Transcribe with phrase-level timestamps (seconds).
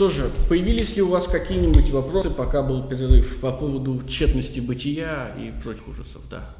[0.00, 5.34] Что же, появились ли у вас какие-нибудь вопросы, пока был перерыв, по поводу тщетности бытия
[5.36, 6.22] и прочих ужасов?
[6.30, 6.56] Да.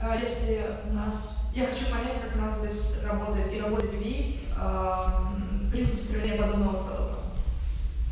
[0.00, 1.52] А если у нас...
[1.54, 6.84] Я хочу понять, как у нас здесь работает и работает ли э, принцип строения подобного
[6.84, 7.22] к подобному.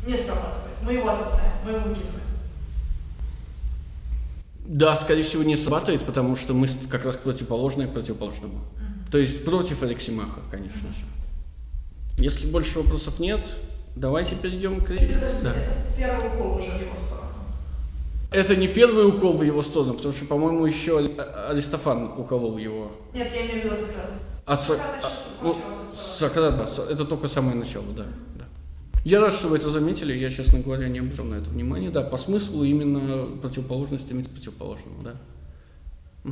[0.05, 0.75] Не срабатывает.
[0.83, 2.21] Мы его отрицаем, мы его выкидываем.
[4.67, 8.59] Да, скорее всего, не срабатывает, потому что мы как раз противоположные противоположному.
[8.59, 9.11] Mm-hmm.
[9.11, 11.05] То есть против Алексимаха, конечно же.
[12.19, 13.43] Если больше вопросов нет,
[13.95, 14.89] давайте перейдем к...
[14.89, 15.53] Да.
[15.97, 17.25] первый укол уже в его сторону.
[18.31, 20.99] Это не первый укол в его сторону, потому что, по-моему, еще
[21.49, 22.91] Аристофан уколол его.
[23.13, 24.11] Нет, я имею в виду Сократ.
[24.45, 25.09] От Сократ, а,
[25.41, 25.55] ну,
[25.95, 28.05] Сократ, да, это только самое начало, да.
[29.05, 30.13] Я рад, что вы это заметили.
[30.17, 31.91] Я, честно говоря, не обратил на это внимание.
[31.91, 36.31] Да, по смыслу именно противоположность иметь противоположного, да.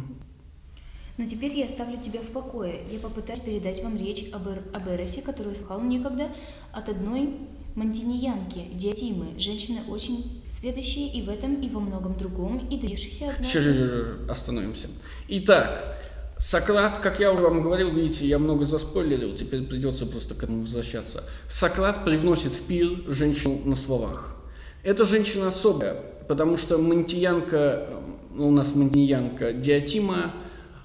[1.17, 2.81] Но теперь я оставлю тебя в покое.
[2.91, 6.29] Я попытаюсь передать вам речь об, Эр об Эросе, которую слыхал некогда
[6.71, 7.29] от одной
[7.75, 14.15] мантиньянки, Диатимы, женщины очень сведущие и в этом, и во многом другом, и добившейся однажды...
[14.29, 14.87] Остановимся.
[15.27, 15.97] Итак,
[16.37, 20.61] Сократ, как я уже вам говорил, видите, я много заспойлерил, теперь придется просто к этому
[20.61, 21.23] возвращаться.
[21.49, 24.35] Сократ привносит в пир женщину на словах.
[24.83, 25.95] Эта женщина особая,
[26.27, 27.87] потому что мантиянка,
[28.33, 30.33] ну, у нас мантиянка Диатима,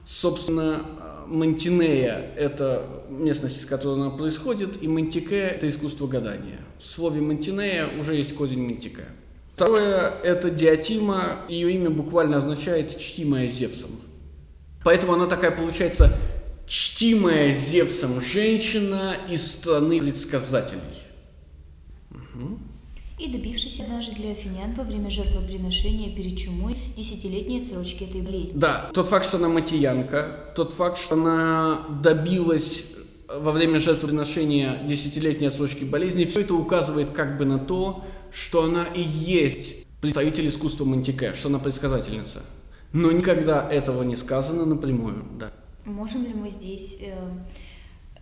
[0.08, 0.84] собственно,
[1.26, 6.60] Мантинея– это местность, из которой она происходит, и Мантике– это искусство гадания.
[6.80, 9.04] В слове Мантинея уже есть корень Мантике.
[9.52, 13.90] Второе– это Диатима, ее имя буквально означает «чтимая Зевсом».
[14.84, 16.16] Поэтому она такая получается
[16.66, 20.80] чтимая Зевсом женщина из страны предсказателей.
[22.10, 22.58] Угу.
[23.18, 28.58] И добившись однажды для афинян во время жертвоприношения перед чумой десятилетней отсрочки этой болезни.
[28.58, 32.84] Да, тот факт, что она матиянка, тот факт, что она добилась
[33.28, 38.84] во время жертвоприношения десятилетней отсрочки болезни, все это указывает как бы на то, что она
[38.84, 42.42] и есть представитель искусства Мантике, что она предсказательница.
[42.92, 45.52] Но никогда этого не сказано напрямую, да.
[45.84, 47.12] Можем ли мы здесь э,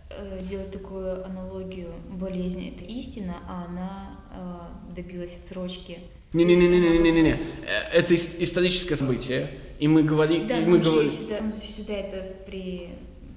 [0.09, 1.89] э, сделать такую аналогию?
[2.09, 5.99] Болезнь– это истина, а она э, добилась отсрочки.
[6.33, 7.39] Не-не-не-не-не-не-не.
[7.65, 9.49] Э, это историческое событие,
[9.79, 10.47] и мы говорим...
[10.47, 11.11] Да, и мы говорим...
[11.11, 12.89] сюда, он сюда это при...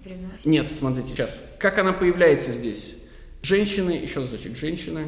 [0.03, 0.45] приносит.
[0.45, 1.43] Нет, смотрите, сейчас.
[1.59, 2.97] Как она появляется здесь?
[3.43, 5.07] Женщины, еще разочек, женщины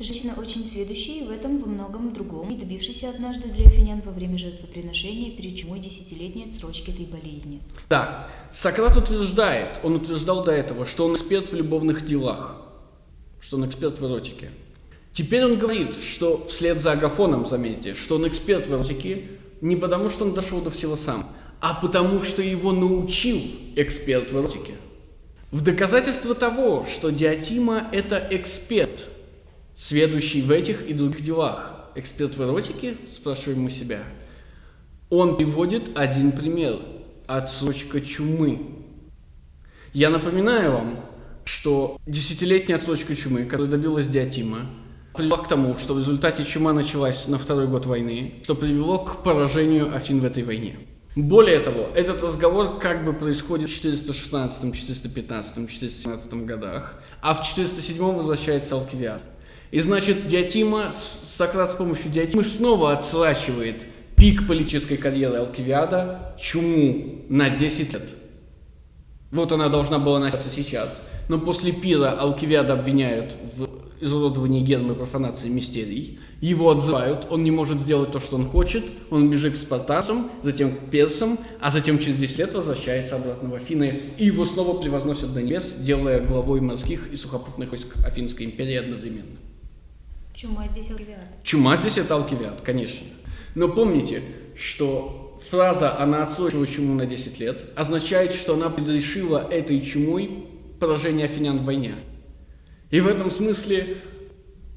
[0.00, 4.38] Женщина очень сведущая в этом во многом другом, и добившаяся однажды для афинян во время
[4.38, 7.60] жертвоприношения перед чумой десятилетней отсрочки этой болезни.
[7.90, 12.67] Да, Сократ утверждает, он утверждал до этого, что он эксперт в любовных делах,
[13.48, 14.50] что он эксперт в эротике.
[15.14, 19.22] Теперь он говорит, что вслед за Агафоном, заметьте, что он эксперт в эротике
[19.62, 23.40] не потому, что он дошел до всего сам, а потому, что его научил
[23.74, 24.74] эксперт в эротике.
[25.50, 29.06] В доказательство того, что Диатима– это эксперт–
[29.74, 31.90] сведущий в этих и других делах.
[31.94, 34.02] Эксперт в эротике, спрашиваем мы себя.
[35.08, 36.76] Он приводит один пример.
[37.26, 38.60] Отсрочка чумы.
[39.94, 41.07] Я напоминаю вам,
[41.48, 44.66] что десятилетняя отсрочка чумы, которая добилась Диатима,
[45.14, 49.22] привела к тому, что в результате чума началась на второй год войны, что привело к
[49.22, 50.76] поражению Афин в этой войне.
[51.16, 57.98] Более того, этот разговор как бы происходит в 416, 415, 417 годах, а в 407
[57.98, 59.22] возвращается Алкивиад.
[59.70, 60.92] И значит, Диатима,
[61.24, 63.82] Сократ с помощью Диатимы снова отсрачивает
[64.16, 68.08] пик политической карьеры Алкивиада, чуму на 10 лет.
[69.30, 71.02] Вот она должна была начаться сейчас.
[71.28, 73.68] Но после пира Алкивиада обвиняют в
[74.00, 76.18] изуродовании гермы профанации мистерий.
[76.40, 80.70] Его отзывают, он не может сделать то, что он хочет, он бежит к спартанцам, затем
[80.70, 85.34] к персам, а затем через 10 лет возвращается обратно в Афины, и его снова превозносят
[85.34, 89.36] до небес, делая главой морских и сухопутных войск Афинской империи одновременно.
[90.32, 91.42] Чума здесь Алкивиад.
[91.42, 93.04] Чума здесь это Алкивиад, конечно.
[93.56, 94.22] Но помните,
[94.56, 100.47] что фраза «она отсрочила чуму на 10 лет» означает, что она предрешила этой чумой
[100.78, 101.96] поражение афинян в войне.
[102.90, 103.98] И в этом смысле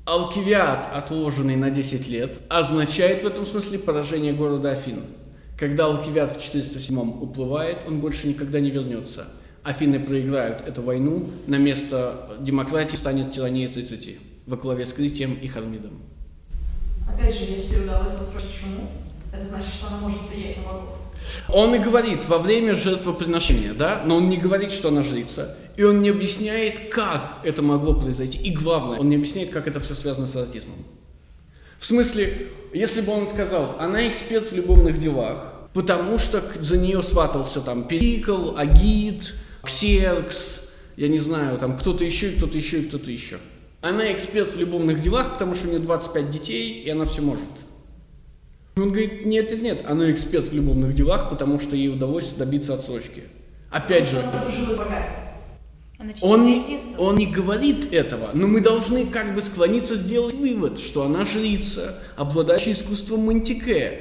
[0.05, 5.03] Алкивиад, отложенный на 10 лет, означает в этом смысле поражение города Афин.
[5.57, 9.27] Когда Алкивиад в 407 уплывает, он больше никогда не вернется.
[9.63, 15.47] Афины проиграют эту войну, на место демократии станет тирания 30 во главе с Критием и
[15.47, 16.01] Хармидом.
[17.07, 18.89] Опять же, если удалось настроить чуму,
[19.31, 21.00] это значит, что она может влиять на богов.
[21.49, 25.83] Он и говорит во время жертвоприношения, да, но он не говорит, что она жрица, и
[25.83, 29.95] он не объясняет, как это могло произойти, и главное, он не объясняет, как это все
[29.95, 30.85] связано с аутизмом.
[31.79, 37.01] В смысле, если бы он сказал, она эксперт в любовных делах, потому что за нее
[37.01, 39.33] сватался там Перикл, Агит,
[39.63, 43.37] Ксеркс, я не знаю, там кто-то еще, кто-то еще кто-то еще–
[43.81, 47.43] Она эксперт в любовных делах, потому что у нее 25 детей, и она все может.
[48.77, 52.73] Он говорит, нет, нет, нет, она эксперт в любовных делах, потому что ей удалось добиться
[52.73, 53.23] отсрочки.
[53.69, 54.17] Опять же,
[56.21, 61.03] он, не- он не говорит этого, но мы должны как бы склониться сделать вывод, что
[61.03, 63.99] она жрица, обладающая искусством мантике,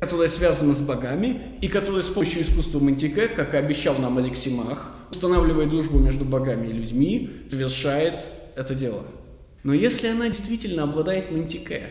[0.00, 4.92] которая связана с богами, и которая с помощью искусства мантике, как и обещал нам Алексимах,
[5.10, 8.14] устанавливая дружбу между богами и людьми, совершает
[8.56, 9.04] это дело.
[9.62, 11.84] Но если она действительно обладает мантике,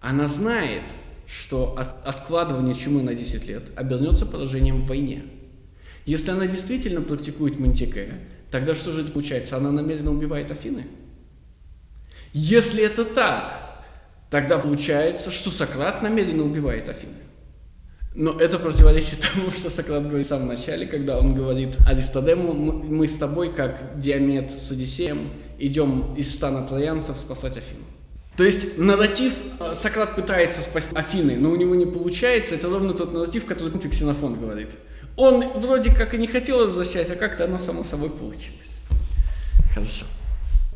[0.00, 0.82] она знает,
[1.26, 5.24] что от- откладывание чумы на 10 лет обернется поражением в войне.
[6.06, 8.14] Если она действительно практикует мантике,
[8.50, 9.56] тогда что же это получается?
[9.56, 10.86] Она намеренно убивает Афины?
[12.32, 13.84] Если это так,
[14.30, 17.14] тогда получается, что Сократ намеренно убивает Афины.
[18.14, 23.08] Но это противоречит тому, что Сократ говорит в самом начале, когда он говорит Аристодему, мы
[23.08, 27.84] с тобой, как Диамет с Одиссеем, идем из стана троянцев спасать Афину.
[28.36, 32.92] То есть нарратив, э, Сократ пытается спасти Афины, но у него не получается, это ровно
[32.94, 34.70] тот нарратив, который помните, Ксенофон говорит.
[35.16, 38.50] Он вроде как и не хотел возвращать, а как-то оно само собой получилось.
[39.72, 40.06] Хорошо.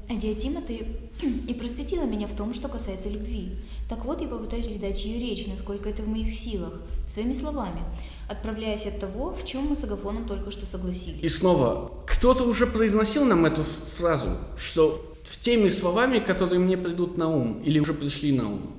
[0.09, 0.87] Диатима, ты
[1.49, 3.57] и просветила меня в том, что касается любви.
[3.89, 7.81] Так вот, я попытаюсь передать ее речь, насколько это в моих силах, своими словами,
[8.29, 11.21] отправляясь от того, в чем мы с Агафоном только что согласились.
[11.23, 13.65] И снова, кто-то уже произносил нам эту
[13.97, 18.73] фразу, что в теми словами, которые мне придут на ум, или уже пришли на ум.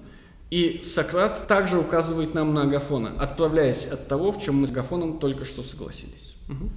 [0.49, 5.19] И Сократ также указывает нам на Агафона, отправляясь от того, в чем мы с Агафоном
[5.19, 6.35] только что согласились.
[6.47, 6.71] Мгм.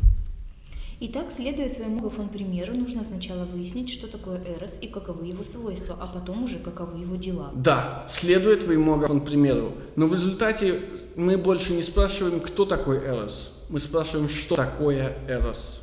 [1.04, 5.96] Итак, следуя твоему Агафон примеру, нужно сначала выяснить, что такое Эрос и каковы его свойства,
[5.98, 7.50] а потом уже каковы его дела.
[7.54, 9.72] Да, следуя твоему Агафон примеру.
[9.96, 10.80] Но в результате
[11.16, 13.52] мы больше не спрашиваем, кто такой Эрос.
[13.70, 15.80] Мы спрашиваем, что такое Эрос.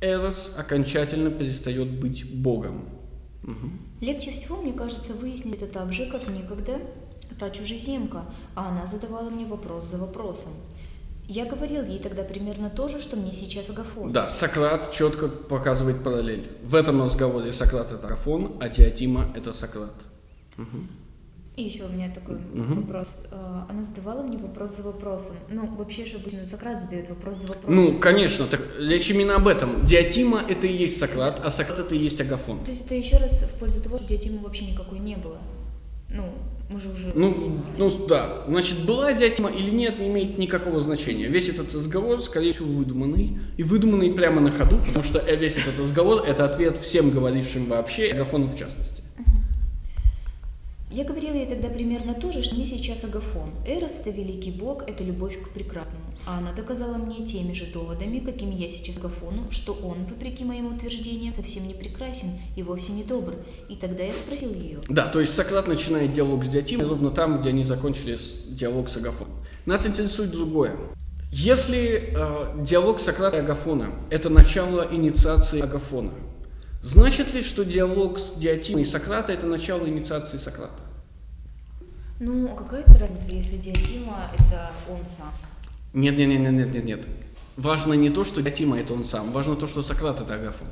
[0.00, 2.84] Эрос окончательно перестает быть Богом.
[3.44, 3.78] Мгм.
[4.00, 6.80] Легче всего, мне кажется, выяснить это так же, как некогда
[7.38, 8.24] та чужеземка,
[8.54, 10.52] а она задавала мне вопрос за вопросом.
[11.26, 14.12] Я говорил ей тогда примерно то же, что мне сейчас Агафон.
[14.12, 16.50] Да, Сократ четко показывает параллель.
[16.62, 19.94] В этом разговоре Сократ это Агафон, а Диатима это Сократ.
[20.56, 20.88] Мгм.
[21.56, 22.80] И еще у меня такой Мгм.
[22.82, 23.08] вопрос.
[23.30, 25.36] А, Она задавала мне вопрос за вопросом.
[25.50, 27.74] Ну, вообще же обычно Сократ задает вопрос за вопросом.
[27.76, 29.84] Ну, конечно, так речь именно об этом.
[29.84, 32.64] Диатима это и есть Сократ, а Сократ это и есть Агафон.
[32.64, 35.38] То есть это еще раз в пользу того, что диатимы вообще никакой не было.
[36.10, 36.24] Ну,
[36.70, 37.12] мы же уже...
[37.14, 41.26] Ну, ну да, значит, была диатима или нет, не имеет никакого значения.
[41.28, 43.38] Весь этот разговор, скорее всего, выдуманный.
[43.56, 48.10] И выдуманный прямо на ходу, потому что весь этот разговор– это ответ всем говорившим вообще,
[48.10, 49.03] Агафону в частности.
[50.94, 53.50] Я говорила ей тогда примерно то же, что мне сейчас Агафон.
[53.66, 56.04] Эрос– это великий бог, это любовь к прекрасному.
[56.24, 60.72] А она доказала мне теми же доводами, какими я сейчас Агафону, что он, вопреки моим
[60.72, 63.34] утверждениям, совсем не прекрасен и вовсе не добр.
[63.68, 64.78] И тогда я спросил ее.
[64.88, 68.16] Да, то есть Сократ начинает диалог с Диатимой ровно там, где они закончили
[68.50, 69.34] диалог с Агафоном.
[69.66, 70.76] Нас интересует другое.
[71.32, 76.12] Если э, диалог Сократа и Агафона– это начало инициации Агафона,
[76.82, 80.83] значит ли, что диалог с Диатимой и Сократа– это начало инициации Сократа?
[82.24, 85.30] Ну, а какая это разница, если диатима– это он сам?
[85.92, 87.06] Нет, нет, нет, нет, нет, нет.
[87.58, 90.66] Важно не то, что Диатима это он сам, важно то, что Сократ это Агафон.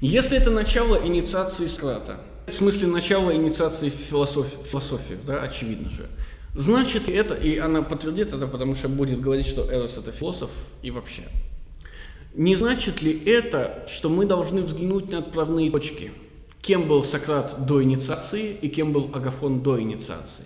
[0.00, 5.90] Если это начало инициации Сократа, в смысле начало инициации в философ- в философию, да, очевидно
[5.90, 6.08] же,
[6.54, 10.50] значит это, и она подтвердит это, потому что будет говорить, что Эрос это философ
[10.82, 11.22] и вообще.
[12.32, 16.12] Не значит ли это, что мы должны взглянуть на отправные точки?
[16.66, 20.44] Кем был Сократ до инициации и кем был Агафон до инициации?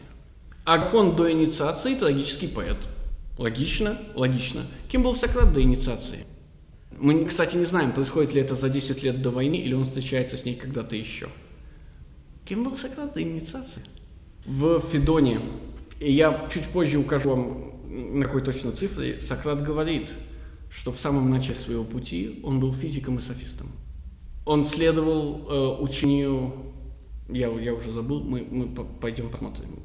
[0.67, 2.77] Агафон до инициации– трагический поэт.
[3.39, 4.67] Логично, логично.
[4.91, 6.27] Кем был Сократ до инициации?
[6.99, 10.37] Мы, кстати, не знаем, происходит ли это за 10 лет до войны или он встречается
[10.37, 11.27] с ней когда-то еще.
[12.45, 13.81] Кем был Сократ до инициации?
[14.45, 15.41] В Федоне,
[16.01, 20.11] и я чуть позже укажу вам, на какой точно цифре, Сократ говорит,
[20.71, 23.73] что в самом начале своего пути он был физиком и софистом.
[24.45, 26.53] Он следовал э, учению,
[27.29, 29.81] я, я уже забыл, мы, мы по- пойдем посмотрим,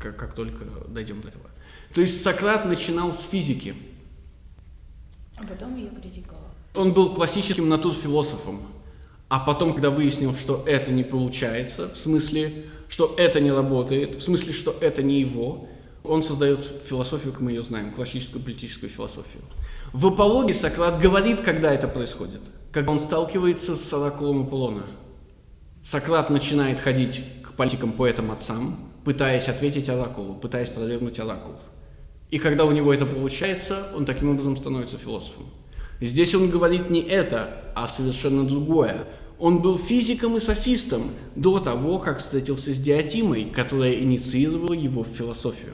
[0.00, 1.44] как, как только дойдем до этого.
[1.94, 3.74] То есть Сократ начинал с физики.
[5.36, 6.50] А потом ее критиковал.
[6.74, 8.60] Он был классическим натурфилософом.
[9.28, 12.52] А потом, когда выяснил, что это не получается, в смысле,
[12.88, 15.68] что это не работает, в смысле, что это не его,
[16.04, 19.42] он создает философию, как мы ее знаем, классическую политическую философию.
[19.92, 22.40] В апологе Сократ говорит, когда это происходит,
[22.76, 24.82] когда он сталкивается с оракулом Аполлона.
[25.82, 31.54] Сократ начинает ходить к политикам, поэтам, отцам, пытаясь ответить оракулу, пытаясь провернуть оракул.
[32.30, 35.46] И когда у него это получается, он таким образом становится философом.
[36.02, 39.06] Здесь он говорит не это, а совершенно другое.
[39.38, 41.04] Он был физиком и софистом
[41.34, 45.72] до того, как встретился с Диатимой, которая инициировала его в философию.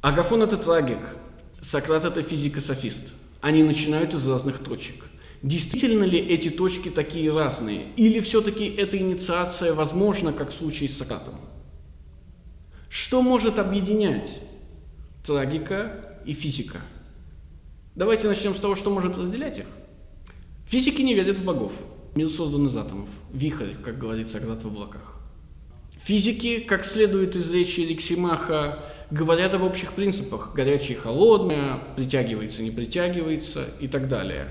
[0.00, 1.16] Агафон– это трагик,
[1.60, 3.08] Сократ– это физико-софист.
[3.40, 5.07] Они начинают из разных точек.
[5.42, 7.86] Действительно ли эти точки такие разные?
[7.96, 11.36] Или все-таки эта инициация возможна, как в случае с Сократом?
[12.88, 14.28] Что может объединять
[15.24, 16.80] трагика и физика?
[17.94, 19.66] Давайте начнем с того, что может разделять их.
[20.66, 21.72] Физики не верят в богов.
[22.14, 23.10] Мир создан из атомов.
[23.32, 25.20] Вихрь, как говорит Сократ в облаках.
[25.98, 30.52] Физики, как следует из речи Риксимаха, говорят об общих принципах.
[30.54, 34.48] Горячее и холодное, притягивается, не притягивается и так далее.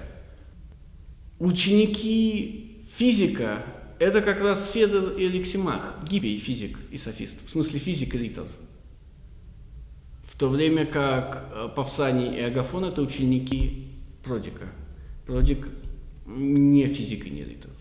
[1.40, 3.64] Ученики физика–
[4.00, 8.48] это как раз Федор и Риксимах, Гиппий физик и софист, в смысле физик и ритор.
[10.24, 13.88] В то время как э, Павсаний и Агафон– это ученики
[14.24, 14.68] Продика.
[15.26, 15.68] Продик
[16.26, 17.72] не физик и не ритор.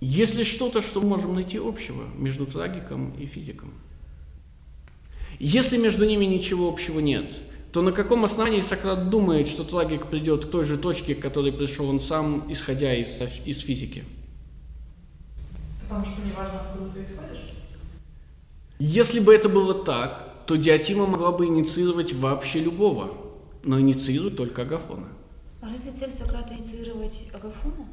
[0.00, 3.72] Есть ли что-то, что можем найти общего между трагиком и физиком?
[5.38, 7.32] Если между ними ничего общего нет,
[7.76, 11.52] то на каком основании Сократ думает, что трагик придет к той же точке, к которой
[11.52, 14.02] пришел он сам, исходя из, из физики?
[15.82, 17.52] Потому что неважно, откуда ты исходишь.
[18.78, 23.14] Если бы это было так, то Диатима могла бы инициировать вообще любого,
[23.62, 25.08] но инициирует только Агафона.
[25.60, 27.86] А разве цель Сократа инициировать Агафона?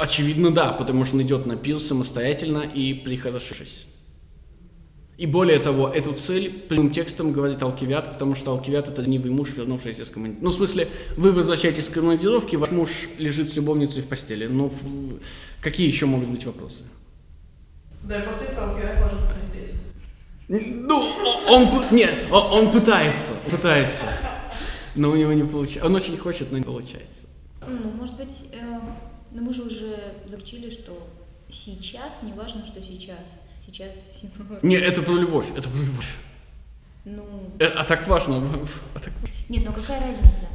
[0.00, 3.84] Очевидно, да, потому что он идет на пир самостоятельно и прихорошившись.
[5.20, 9.50] И более того, эту цель прямым текстом говорит Алкивиад, потому что Алкивиад– это ленивый муж,
[9.54, 10.44] вернувшийся из командировки.
[10.44, 14.46] Ну, в смысле, вы возвращаетесь из командировки, ваш муж лежит с любовницей в постели.
[14.46, 15.20] Но в...
[15.60, 16.84] какие еще могут быть вопросы?
[18.02, 19.34] Да, и после этого Алкивиад ложится
[20.48, 20.58] на
[20.88, 21.12] Ну,
[21.48, 24.04] он, нет, он пытается, пытается.
[24.94, 25.84] Но у него не получается.
[25.84, 27.26] Он очень хочет, но не получается.
[27.68, 28.80] Ну, может быть, э,
[29.32, 30.96] но мы же уже заключили, что
[31.50, 33.34] сейчас, не важно, что сейчас.
[33.72, 34.22] Сейчас...
[34.62, 36.16] Нет, это про любовь, это про любовь.
[37.04, 37.24] Ну...
[37.58, 38.42] Э, а так важно.
[38.94, 39.12] А так...
[39.48, 40.48] Нет, но какая разница?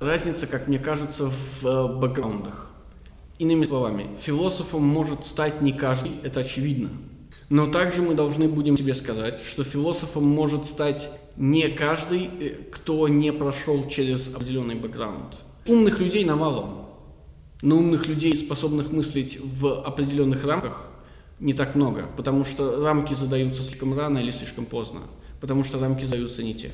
[0.00, 2.70] Разница, как мне кажется, в э, бэкграундах.
[3.38, 6.90] Иными словами, философом может стать не каждый, это очевидно.
[7.48, 13.08] Но также мы должны будем себе сказать, что философом может стать не каждый, э, кто
[13.08, 15.36] не прошел через определенный бэкграунд.
[15.66, 16.86] Умных людей навалом.
[17.62, 20.89] Но умных людей, способных мыслить в определенных рамках,
[21.40, 25.00] не так много, потому что рамки задаются слишком рано или слишком поздно,
[25.40, 26.70] потому что рамки задаются не те.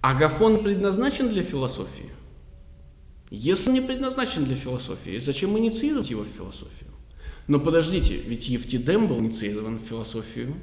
[0.00, 2.10] Агафон предназначен для философии?
[3.30, 6.90] Если не предназначен для философии, зачем инициировать его в философию?
[7.48, 10.54] Но подождите, ведь Евтидем был инициирован в философию,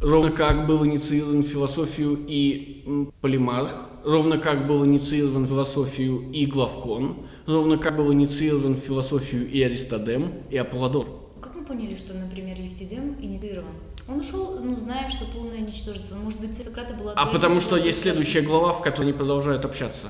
[0.00, 6.46] ровно как был инициирован в философию и Полимарх, ровно как был инициирован в философию и
[6.46, 11.06] Главкон, ровно как был инициирован в философию и Аристодем, и Аполлодор.
[11.40, 13.72] Как мы поняли, что, например, Евтидем инициирован?
[14.06, 16.16] Он ушел, ну, зная, что полное ничтожество.
[16.16, 17.12] Может быть, Сократа была...
[17.12, 20.08] А потому что есть следующая глава, в которой они продолжают общаться.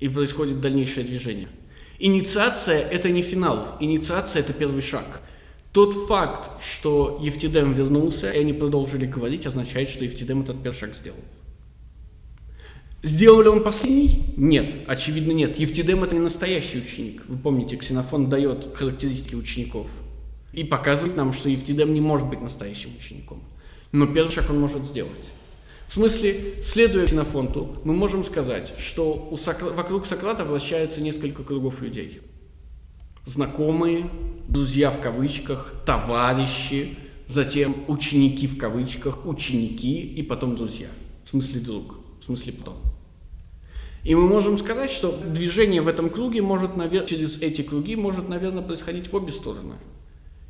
[0.00, 1.48] И происходит дальнейшее движение.
[1.98, 3.66] Инициация– это не финал.
[3.80, 5.22] Инициация– это первый шаг.
[5.72, 10.94] Тот факт, что Евтидем вернулся, и они продолжили говорить, означает, что Евтидем этот первый шаг
[10.94, 11.18] сделал.
[13.06, 14.34] Сделал ли он последний?
[14.36, 15.60] Нет, очевидно нет.
[15.60, 17.22] Евтидем это не настоящий ученик.
[17.28, 19.86] Вы помните, Ксенофон дает характеристики учеников
[20.52, 23.44] и показывает нам, что Евтидем не может быть настоящим учеником.
[23.92, 25.12] Но первый шаг он может сделать.
[25.86, 29.66] В смысле, следуя Ксенофонту, мы можем сказать, что у Сокра...
[29.66, 32.22] вокруг Сократа вращается несколько кругов людей.
[33.24, 34.10] Знакомые,
[34.48, 36.96] друзья в кавычках, товарищи,
[37.28, 40.88] затем ученики в кавычках, ученики и потом друзья.
[41.22, 42.95] В смысле друг, в смысле потом.
[44.06, 47.06] И мы можем сказать, что движение в этом круге может, навер...
[47.06, 49.74] через эти круги может, наверное, происходить в обе стороны.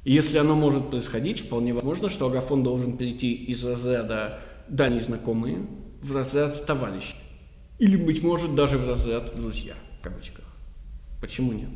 [0.04, 5.66] И если оно может происходить, вполне возможно, что Агафон должен перейти из разряда дальние знакомые
[6.02, 7.16] в разряд товарищей.
[7.78, 10.44] Или, быть может, даже в разряд друзья, в кавычках.
[11.22, 11.70] Почему нет?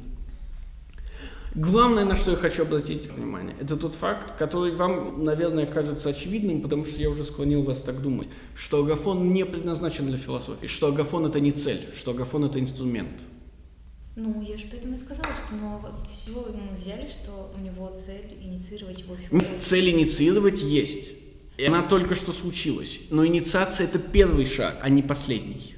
[1.54, 6.62] Главное, на что я хочу обратить внимание, это тот факт, который вам, наверное, кажется очевидным,
[6.62, 10.88] потому что я уже склонил вас так думать, что агафон не предназначен для философии, что
[10.88, 13.21] агафон это не цель, что агафон это инструмент.
[14.14, 17.97] Ну, я же поэтому и сказала, что ну, вот всего мы взяли, что у него
[17.99, 19.61] цель инициировать его философию.
[19.61, 21.11] Цель инициировать есть.
[21.57, 23.00] И она только что случилась.
[23.11, 25.75] Но инициация это первый шаг, а не последний.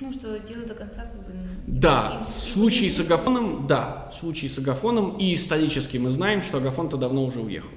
[0.00, 1.32] Ну, что дело до конца как бы...
[1.66, 6.58] Да, в случае с Агафоном, да, в случае с Агафоном и исторически мы знаем, что
[6.58, 7.70] Агафон-то давно уже уехал.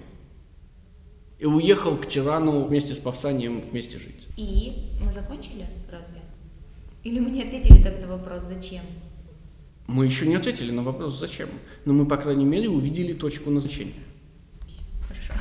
[1.40, 4.28] И уехал к тирану вместе с Павсанием вместе жить.
[4.38, 6.22] И мы закончили, разве?
[7.04, 8.84] Или мы не ответили тогда вопрос, зачем?
[9.88, 11.50] Мы еще не ответили на вопрос «зачем?»,
[11.84, 13.94] но мы, по крайней мере, увидели точку назначения.
[15.08, 15.34] Хорошо.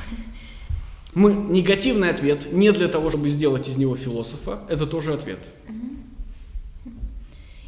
[1.13, 5.39] Мы негативный ответ не для того, чтобы сделать из него философа, это тоже ответ.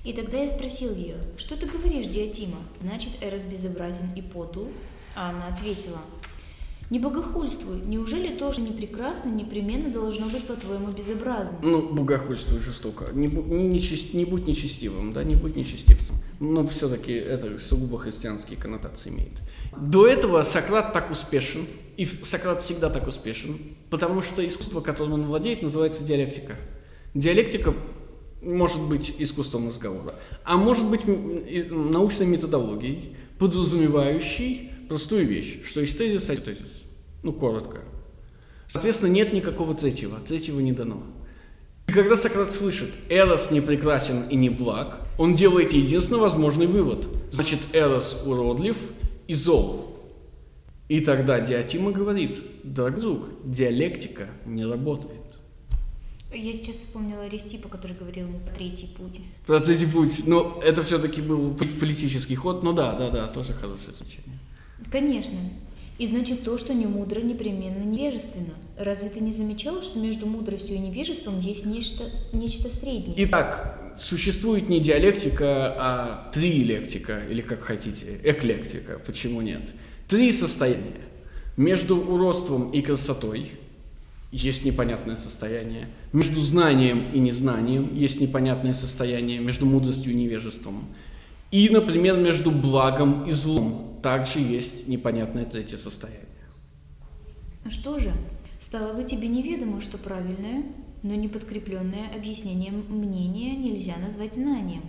[0.03, 2.57] И тогда я спросил ее, что ты говоришь, Диатима?
[2.81, 4.67] Значит, Эрос безобразен и потул?
[5.15, 6.00] А она ответила,
[6.89, 11.57] не богохульствуй, неужели тоже не прекрасно непременно должно быть по-твоему безобразно?
[11.63, 13.05] Ну, богохульствуй жестоко.
[13.13, 16.17] Не, не, нечист- не будь нечестивым, да, не будь нечестивцем.
[16.39, 19.31] Но все-таки это сугубо христианские коннотации имеет.
[19.77, 23.57] До этого Сократ так успешен, и Сократ всегда так успешен,
[23.89, 26.55] потому что искусство, которым он владеет, называется диалектика.
[27.13, 27.74] Диалектика
[28.43, 36.29] может быть искусством разговора, а может быть научной методологией, подразумевающей простую вещь, что есть тезис,
[36.29, 36.83] а тезис.
[37.23, 37.79] Ну, коротко.
[38.67, 41.03] Соответственно, нет никакого третьего, третьего не дано.
[41.88, 47.07] И когда Сократ слышит «Эрос не прекрасен и не благ», он делает единственно возможный вывод.
[47.31, 48.77] Значит, Эрос уродлив
[49.27, 49.97] и зол.
[50.88, 55.21] И тогда Диатима говорит, дорогой друг, диалектика не работает.
[56.33, 59.19] Я сейчас вспомнила Аристипа, который говорил про третий путь.
[59.45, 63.53] Про третий путь, но это все-таки был пол- политический ход, но да, да, да, тоже
[63.53, 64.39] хорошее значение.
[64.91, 65.37] Конечно.
[65.99, 68.53] И значит, то, что не мудро, непременно невежественно.
[68.77, 73.13] Разве ты не замечал, что между мудростью и невежеством есть нечто, нечто среднее?
[73.27, 79.61] Итак, существует не диалектика, а триэлектика, или как хотите, эклектика, почему нет?
[80.07, 81.01] Три состояния.
[81.57, 83.51] Между уродством и красотой
[84.33, 85.87] есть непонятное состояние.
[86.11, 89.39] Между знанием и незнанием есть непонятное состояние.
[89.39, 90.85] Между мудростью и невежеством.
[91.51, 96.25] И, например, между благом и злом также есть непонятное третье состояние.
[97.63, 98.11] Ну Что же,
[98.59, 100.63] стало бы тебе неведомо, что правильное,
[101.03, 104.81] но не подкрепленное объяснением мнение нельзя назвать знанием.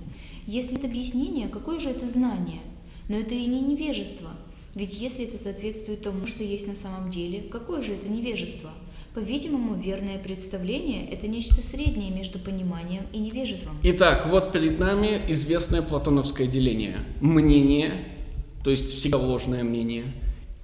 [0.46, 2.62] Если это объяснение, какое же это знание?
[3.10, 4.30] Но это и не невежество.
[4.74, 8.70] Ведь если это соответствует тому, что есть на самом деле, какое же это невежество?
[9.14, 13.78] По-видимому, верное представление– это нечто среднее между пониманием и невежеством.
[13.84, 16.98] Итак, вот перед нами известное платоновское деление.
[17.20, 18.08] Мнение,
[18.64, 20.06] то есть всегда ложное мнение,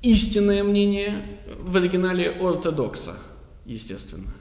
[0.03, 1.23] истинное мнение,
[1.61, 3.21] в оригинале ортодокса,
[3.67, 4.35] естественно,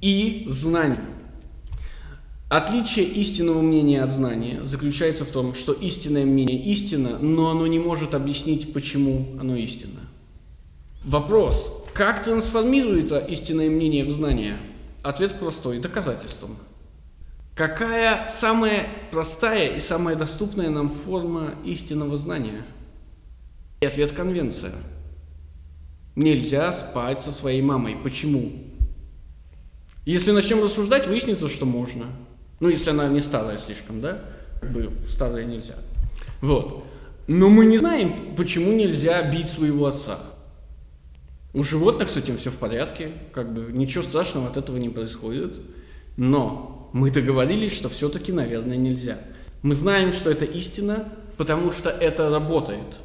[0.00, 1.04] и знание.
[2.48, 7.78] Отличие истинного мнения от знания заключается в том, что истинное мнение истина, но оно не
[7.78, 10.00] может объяснить, почему оно истинно.
[11.04, 14.56] Вопрос, как трансформируется истинное мнение в знание?
[15.02, 16.56] Ответ простой– доказательством.
[17.54, 22.64] Какая самая простая и самая доступная нам форма истинного знания?
[23.80, 24.72] И ответ– конвенция.
[26.16, 27.96] Нельзя спать со своей мамой.
[28.02, 28.52] Почему?
[30.06, 32.06] Если начнем рассуждать, выяснится, что можно.
[32.60, 34.20] Ну, если она не старая слишком, да?
[34.60, 35.76] Как бы старая нельзя.
[36.40, 36.84] Вот.
[37.26, 40.18] Но мы не знаем, почему нельзя бить своего отца.
[41.52, 45.54] У животных с этим все в порядке, как бы ничего страшного от этого не происходит.
[46.16, 49.18] Но мы договорились, что все-таки, наверное, нельзя.
[49.62, 52.98] Мы знаем, что это истина, потому что это работает.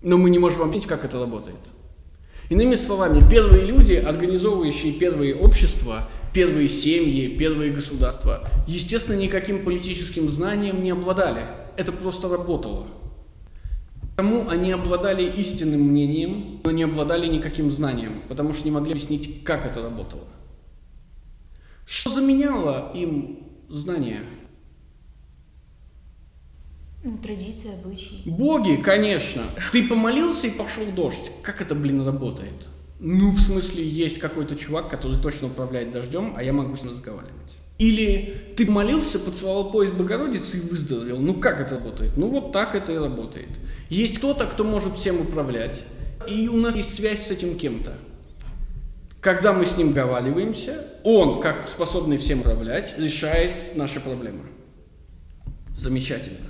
[0.00, 1.58] Но мы не можем объяснить, как это работает.
[2.48, 10.82] Иными словами, первые люди, организовывающие первые общества, первые семьи, первые государства, естественно, никаким политическим знанием
[10.82, 11.42] не обладали.
[11.76, 12.86] Это просто работало.
[14.18, 19.44] Потому они обладали истинным мнением, но не обладали никаким знанием, потому что не могли объяснить,
[19.44, 20.24] как это работало.
[21.86, 24.24] Что заменяло им знания?
[27.04, 28.28] Ну, традиции, обычаи.
[28.28, 29.44] Боги, конечно.
[29.70, 31.30] Ты помолился и пошел дождь.
[31.44, 32.66] Как это, блин, работает?
[32.98, 36.90] Ну, в смысле, есть какой-то чувак, который точно управляет дождем, а я могу с ним
[36.90, 37.56] разговаривать.
[37.78, 41.20] Или ты молился, поцеловал пояс Богородицы и выздоровел.
[41.20, 42.16] Ну, как это работает?
[42.16, 43.48] Ну, вот так это и работает.
[43.88, 45.82] Есть кто-то, кто может всем управлять,
[46.28, 47.94] и у нас есть связь с этим кем-то.
[49.20, 54.42] Когда мы с ним договариваемся, он, как способный всем управлять, решает наши проблемы.
[55.74, 56.48] Замечательно.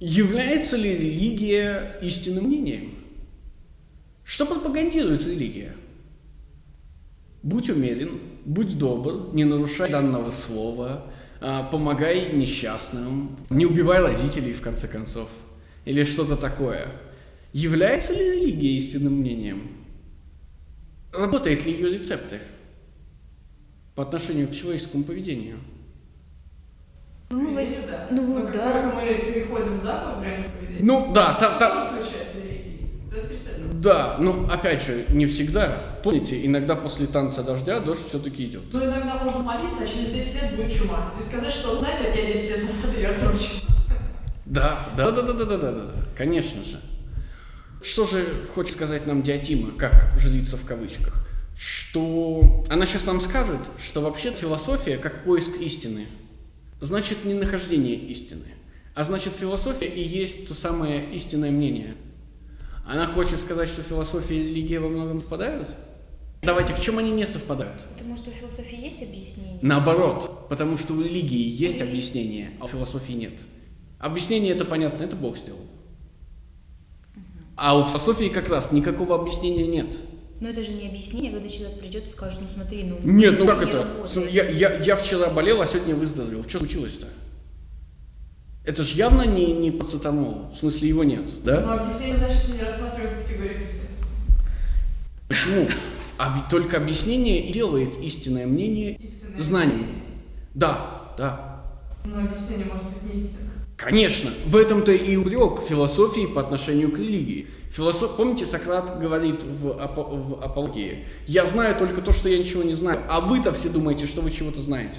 [0.00, 2.94] Является ли религия истинным мнением?
[4.24, 5.76] Что пропагандирует религия?
[7.42, 11.06] Будь умерен, будь добр, не нарушай данного слова,
[11.40, 15.28] а, помогай несчастным, не убивай родителей, в конце концов,
[15.84, 16.88] или что-то такое.
[17.52, 19.68] Является ли религия истинным мнением?
[21.12, 22.40] Работают ли ее рецепты
[23.94, 25.58] по отношению к человеческому поведению?
[27.30, 28.08] Ну, идее, да.
[28.10, 28.92] ну, как да.
[28.94, 32.88] мы переходим за поведение, Ну да, там, там, тоже включается религия.
[32.88, 33.01] То есть представь,
[33.82, 35.98] да, но опять же, не всегда.
[36.02, 38.62] Помните, иногда после танца дождя дождь все-таки идет.
[38.72, 41.12] Ну, иногда можно молиться, а через 10 лет будет чума.
[41.18, 43.60] И сказать, что, знаете, я 10 лет назад ее озвучила.
[44.46, 46.78] Да, да, да, да, да, да, да, да, конечно же.
[47.82, 51.26] Что же хочет сказать нам Диатима, как жрица в кавычках?
[51.56, 56.06] Что она сейчас нам скажет, что вообще философия как поиск истины,
[56.80, 58.46] значит не нахождение истины,
[58.94, 61.96] а значит философия и есть то самое истинное мнение.
[62.86, 65.68] Она хочет сказать, что философия и религия во многом совпадают?
[66.42, 67.82] Давайте, в чем они не совпадают?
[67.92, 69.58] Потому что у философии есть объяснение.
[69.62, 73.34] Наоборот, потому что у религии есть объяснение, а у философии нет.
[74.00, 75.60] Объяснение это понятно, это Бог сделал.
[77.54, 79.96] А у философии как раз никакого объяснения нет.
[80.40, 82.98] Но это же не объяснение, когда человек придет и скажет, ну смотри, ну...
[83.04, 83.84] Нет, ну это как не это?
[83.84, 84.32] работает.
[84.32, 86.42] Я, я, я вчера болел, а сегодня выздоровел.
[86.48, 87.06] Что случилось-то?
[88.64, 90.50] Это же явно не, не пацетанол.
[90.54, 91.60] В смысле, его нет, да?
[91.62, 94.06] Но объяснение, значит, не рассматривают в категориях истинности.
[95.28, 95.68] Почему?
[96.18, 99.72] Об- только объяснение делает истинное мнение Истинное знанием.
[99.80, 100.02] объяснение.
[100.54, 101.62] Да, да.
[102.04, 103.52] Но объяснение может быть не истинным.
[103.76, 107.48] Конечно, в этом-то и упрек философии по отношению к религии.
[107.72, 108.16] Философ...
[108.16, 113.00] Помните, Сократ говорит в, в апологии, «Я знаю только то, что я ничего не знаю,
[113.08, 114.98] а вы-то все думаете, что вы чего-то знаете».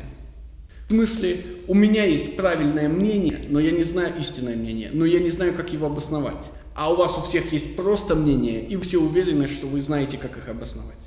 [0.94, 5.32] Смысле, у меня есть правильное мнение, но я не знаю истинное мнение, но я не
[5.32, 6.52] знаю, как его обосновать.
[6.76, 10.38] А у вас у всех есть просто мнение, и все уверены, что вы знаете, как
[10.38, 11.00] их обосновать.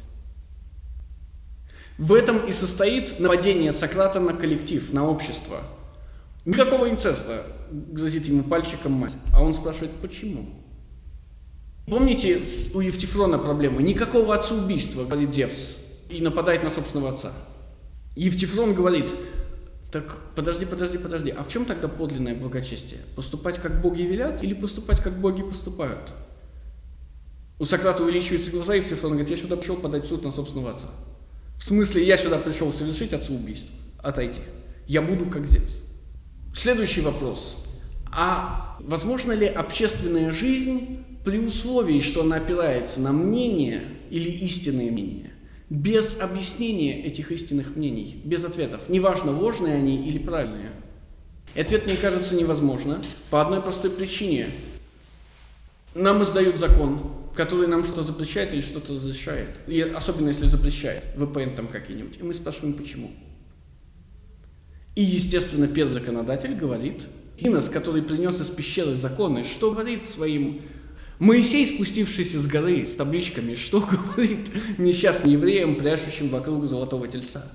[1.98, 5.58] В этом и состоит нападение Сократа на коллектив, на общество.
[6.44, 9.14] Никакого инцеста, грозит ему пальчиком мать.
[9.32, 10.46] А он спрашивает, почему?
[11.86, 12.42] Помните,
[12.74, 13.82] у Евтифрона проблема?
[13.82, 15.76] Никакого отцеубийства, говорит Зевс,
[16.10, 17.30] и нападает на собственного отца.
[18.16, 19.12] Евтифрон говорит,
[19.90, 23.00] так подожди, подожди, подожди, а в чем тогда подлинное благочестие?
[23.14, 26.12] Поступать, как боги велят, или поступать, как боги поступают?
[27.58, 30.88] У Сократа увеличиваются глаза, и Евтифрон говорит, я сюда пришел подать суд на собственного отца.
[31.56, 34.40] В смысле, я сюда пришел совершить отцеубийство, отойти.
[34.86, 35.80] Я буду как Зевс.
[36.54, 37.56] Следующий вопрос.
[38.10, 45.32] А возможно ли общественная жизнь при условии, что она опирается на мнение или истинные мнения,
[45.68, 50.70] без объяснения этих истинных мнений, без ответов, неважно, ложные они или правильные?
[51.54, 53.00] И ответ, мне кажется, невозможно
[53.30, 54.48] по одной простой причине.
[55.94, 57.00] Нам издают закон,
[57.34, 59.48] который нам что-то запрещает или что-то разрешает.
[59.66, 62.18] И особенно если запрещает, VPN там какие-нибудь.
[62.18, 63.10] И мы спрашиваем, почему.
[64.94, 67.02] И, естественно, первый законодатель говорит,
[67.38, 70.62] Инос, который принес из пещеры законы, что говорит своим
[71.18, 73.80] Моисей, спустившийся с горы с табличками, что
[74.16, 77.50] говорит несчастным евреям, пляшущим вокруг золотого тельца?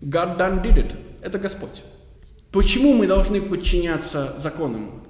[0.00, 0.96] God done did it.
[1.20, 1.82] Это Господь.
[2.50, 5.02] Почему мы должны подчиняться законам?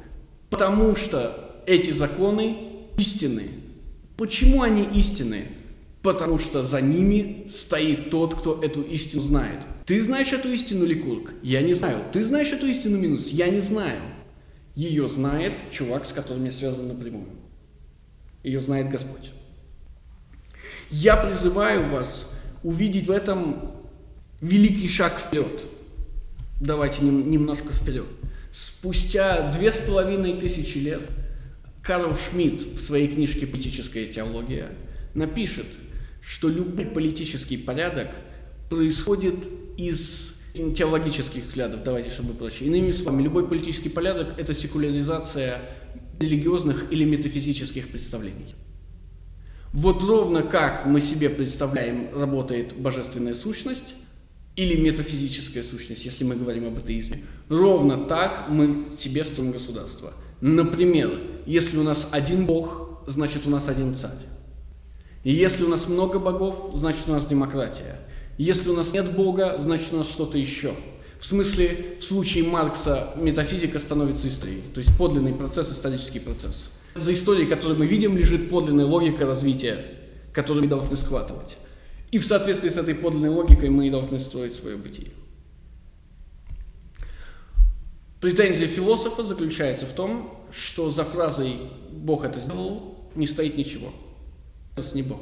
[0.51, 2.57] Потому что эти законы
[2.97, 3.45] истинны.
[4.17, 5.45] Почему они истинны?
[6.03, 9.61] Потому что за ними стоит тот, кто эту истину знает.
[9.87, 11.33] Ты знаешь эту истину, Ликург?
[11.43, 11.99] Я не знаю.
[12.13, 13.29] Ты знаешь эту истину, Минус?
[13.29, 13.99] Я не знаю.
[14.75, 17.27] Ее знает чувак, с которым я связан напрямую.
[18.49, 19.31] Ее знает Господь.
[20.91, 22.31] Я призываю вас
[22.63, 23.73] увидеть в этом
[24.41, 25.65] великий шаг вперед.
[26.59, 28.07] Давайте нем- немножко вперед.
[28.51, 31.03] Спустя две с половиной тысячи лет
[31.83, 34.71] Карл Шмидт в своей книжке «Политическая теология»
[35.13, 35.67] напишет,
[36.23, 38.09] что любой политический порядок
[38.71, 39.37] происходит
[39.77, 42.65] из теологических взглядов, давайте, чтобы проще.
[42.65, 45.61] Иными словами, любой политический порядок– это секуляризация
[46.21, 48.55] религиозных или метафизических представлений.
[49.73, 53.95] Вот ровно как мы себе представляем, работает божественная сущность
[54.57, 60.13] или метафизическая сущность, если мы говорим об атеизме, ровно так мы себе строим государство.
[60.41, 64.19] Например, если у нас один бог, значит у нас один царь.
[65.25, 67.97] И если у нас много богов, значит у нас демократия.
[68.39, 70.73] Если у нас нет бога, значит у нас что-то еще.
[71.19, 76.69] В смысле, в случае Маркса метафизика становится историей, то есть подлинный процесс, исторический процесс.
[76.95, 79.85] За историей, которую мы видим, лежит подлинная логика развития,
[80.33, 81.59] которую мы должны схватывать.
[82.13, 85.11] И в соответствии с этой подлинной логикой мы и должны строить свое бытие.
[88.21, 91.57] Претензия философа заключается в том, что за фразой
[91.91, 93.93] «Бог это сделал» не стоит ничего.
[94.77, 95.21] Это не Бог.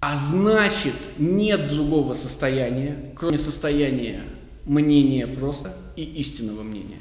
[0.00, 4.24] А значит, нет другого состояния, кроме состояния
[4.64, 7.00] мнения просто и истинного мнения.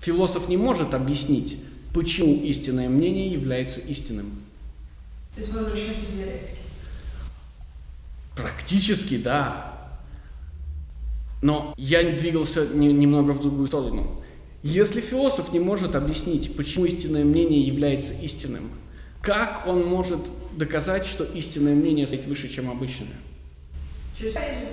[0.00, 1.56] Философ не может объяснить,
[1.94, 4.30] почему истинное мнение является истинным.
[5.34, 6.58] То есть мы возвращаемся к диалектике.
[8.36, 9.72] Практически, да.
[11.40, 14.22] Но я двигался не- немного в другую сторону.
[14.62, 18.70] Если философ не может объяснить, почему истинное мнение является истинным,
[19.22, 20.20] как он может
[20.56, 23.08] доказать, что истинное мнение стоит выше, чем обычное?
[24.18, 24.68] Через поэзию.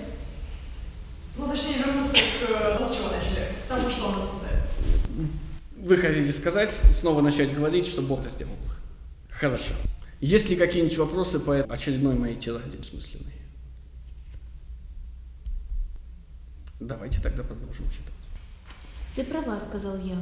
[1.36, 4.64] Ну, точнее, вернуться к э, тому, с чего начали, к тому, что он отрицает.
[5.76, 8.56] Вы хотите сказать, снова начать говорить, что Бог это сделал?
[9.30, 9.72] Хорошо.
[10.20, 13.32] Есть ли какие-нибудь вопросы по очередной моей тираде бессмысленной?
[16.80, 18.14] Давайте тогда продолжим читать.
[19.14, 20.16] Ты права, сказал я.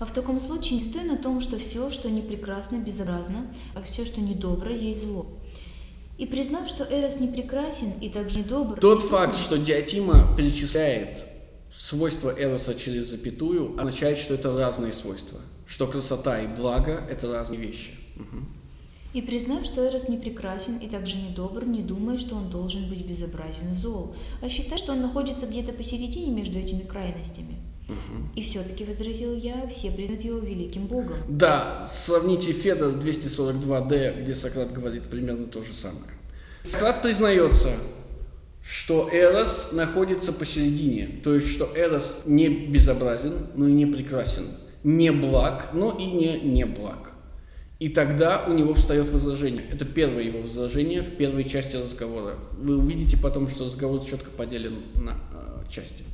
[0.00, 3.82] А в таком случае не стой на том, что все, что не прекрасно, безобразно, а
[3.82, 5.26] все, что недобро, есть зло.
[6.16, 8.80] И признав, что Эрос не прекрасен и также недобр...
[8.80, 11.26] Тот факт, что Диатима перечисляет
[11.78, 15.38] свойства Эроса через запятую, означает, что это разные свойства.
[15.66, 17.92] Что красота и благо– это разные вещи.
[18.16, 18.44] Угу.
[19.12, 23.04] И признав, что Эрос не прекрасен и также недобр, не думай, что он должен быть
[23.06, 27.56] безобразен и зол, а считай, что он находится где-то посередине между этими крайностями.
[27.90, 28.30] Угу.
[28.36, 31.16] И все-таки, возразил я, все признают его великим Богом.
[31.28, 36.12] Да, сравните Федор 242D, где Сократ говорит примерно то же самое.
[36.64, 37.70] Сократ признается,
[38.62, 44.44] что Эрос находится посередине, то есть что Эрос не безобразен, но и не прекрасен,
[44.84, 47.12] не благ, но и не не благ.
[47.80, 49.64] И тогда у него встает возражение.
[49.72, 52.36] Это первое его возражение в первой части разговора.
[52.58, 56.04] Вы увидите потом, что разговор четко поделен на э, части.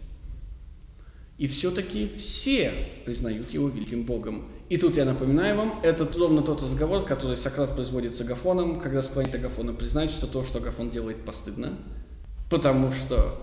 [1.38, 2.72] И все-таки все
[3.04, 4.48] признают его великим Богом.
[4.70, 9.02] И тут я напоминаю вам, это ровно тот разговор, который Сократ производит с Агафоном, когда
[9.02, 11.78] склонит Агафона признать, что то, что Агафон делает, постыдно.
[12.50, 13.38] Потому что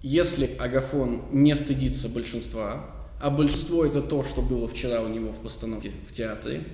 [0.00, 2.86] если Агафон не стыдится большинства,
[3.20, 6.64] а большинство это то, что было вчера у него в постановке в театре,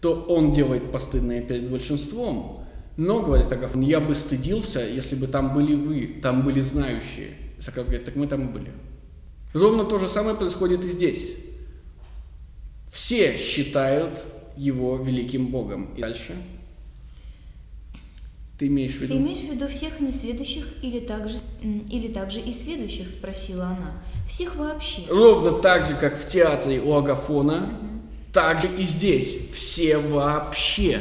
[0.00, 2.64] то он делает постыдное перед большинством.
[2.96, 7.28] Но, говорит Агафон, я бы стыдился, если бы там были вы, там были знающие.
[7.60, 8.72] Сократ говорит, так мы там и были.
[9.52, 11.32] Ровно то же самое происходит и здесь.
[12.90, 14.24] Все считают
[14.56, 15.94] его великим Богом.
[15.96, 16.34] И дальше?
[18.58, 19.14] Ты имеешь в виду?
[19.14, 24.02] Ты имеешь в виду всех несведущих или также, или также и сведущих, спросила она.
[24.28, 25.02] Всех вообще.
[25.08, 28.00] Ровно так же, как в театре у Агафона, угу.
[28.32, 29.50] так же и здесь.
[29.52, 31.00] Все вообще.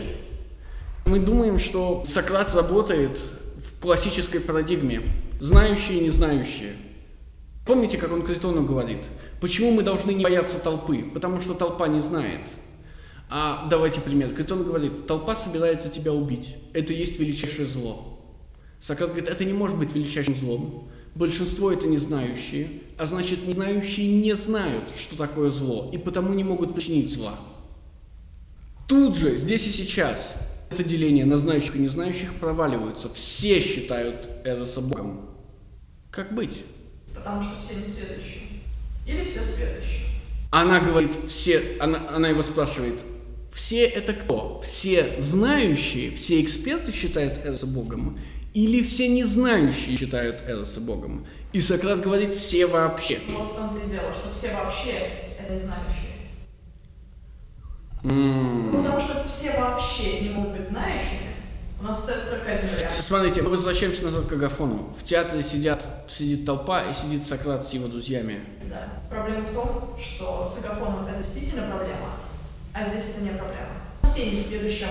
[1.07, 3.19] Мы думаем, что Сократ работает
[3.57, 5.01] в классической парадигме.
[5.39, 6.73] Знающие и не знающие.
[7.67, 8.99] Помните, как он Критону говорит?
[9.41, 11.03] Почему мы должны не бояться толпы?
[11.13, 12.41] Потому что толпа не знает.
[13.29, 14.33] А давайте пример.
[14.33, 16.55] Критон говорит, толпа собирается тебя убить.
[16.73, 18.19] Это есть величайшее зло.
[18.79, 20.87] Сократ говорит, это не может быть величайшим злом.
[21.13, 26.33] Большинство это не знающие, а значит, не знающие не знают, что такое зло, и потому
[26.33, 27.39] не могут причинить зла.
[28.87, 30.37] Тут же, здесь и сейчас,
[30.69, 33.09] это деление на знающих и не знающих проваливаются.
[33.09, 35.21] Все считают Эроса Богом.
[36.11, 36.63] Как быть?
[37.17, 38.43] Потому что все не следующие.
[39.05, 40.07] Или все следующие.
[40.51, 42.95] Она говорит, все, она, она его спрашивает,
[43.51, 44.61] все это кто?
[44.63, 48.19] Все знающие, все эксперты считают Эроса Богом?
[48.53, 51.27] Или все не знающие считают Эроса Богом?
[51.53, 53.19] И Сократ говорит, все вообще.
[53.29, 56.07] Вот в том-то и дело, что все вообще это знающие.
[58.03, 58.71] Mm.
[58.71, 61.26] Ну, потому что все вообще не могут быть знающими,
[61.79, 62.93] у нас остается только один вариант.
[63.01, 64.93] Смотрите, мы возвращаемся назад к Агафону.
[64.97, 68.41] В театре сидят, сидит толпа и сидит Сократ с его друзьями.
[68.63, 68.89] Да.
[69.09, 72.15] Проблема в том, что с Агафоном это действительно проблема,
[72.73, 73.69] а здесь это не проблема.
[74.01, 74.87] Все не следующие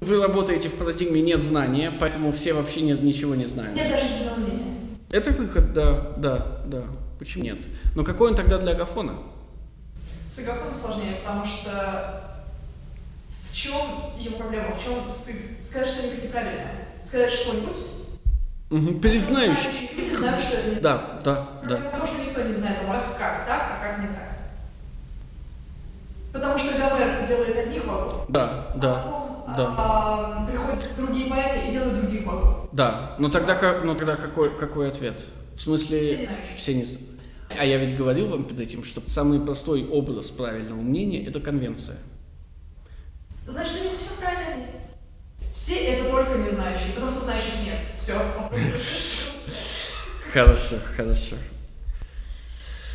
[0.00, 3.76] Вы работаете в парадигме нет знания, поэтому все вообще нет, ничего не знают.
[3.76, 4.62] Нет даже знания.
[5.10, 6.82] Это выход, да, да, да.
[7.18, 7.58] Почему нет?
[7.94, 9.14] Но какой он тогда для Агафона?
[10.30, 12.27] С Агафоном сложнее, потому что
[13.58, 13.74] чем
[14.18, 15.36] его проблема, в чем стыд?
[15.64, 17.76] Сказать что-нибудь неправильное, сказать что-нибудь.
[18.70, 19.70] Угу, перед знающим.
[19.96, 21.76] Люди знают, что это не Да, да, да.
[21.76, 24.38] Потому что никто не знает, а как так, а как не так.
[26.32, 29.74] Потому что Гомер делает одних богов, да, да, а потом да.
[29.78, 32.68] А, приходят другие поэты и делают других богов.
[32.70, 35.18] Да, но тогда, как, но тогда какой, какой ответ?
[35.56, 36.00] В смысле...
[36.00, 37.08] Все не Все не
[37.58, 41.96] А я ведь говорил вам перед этим, что самый простой образ правильного мнения– это конвенция.
[43.48, 44.66] Значит, у них все правильно.
[45.54, 47.78] Все это только не знающие, потому что знающих нет.
[47.96, 48.12] Все.
[50.32, 51.36] Хорошо, хорошо.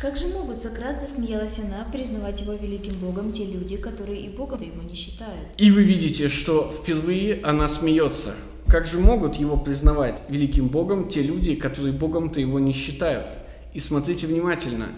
[0.00, 4.62] Как же могут, Сократ, засмеялась она, признавать его великим богом те люди, которые и богом
[4.62, 5.48] его не считают?
[5.56, 8.34] И вы видите, что впервые она смеется.
[8.68, 13.26] Как же могут его признавать великим богом те люди, которые богом-то его не считают?
[13.72, 14.90] И смотрите внимательно.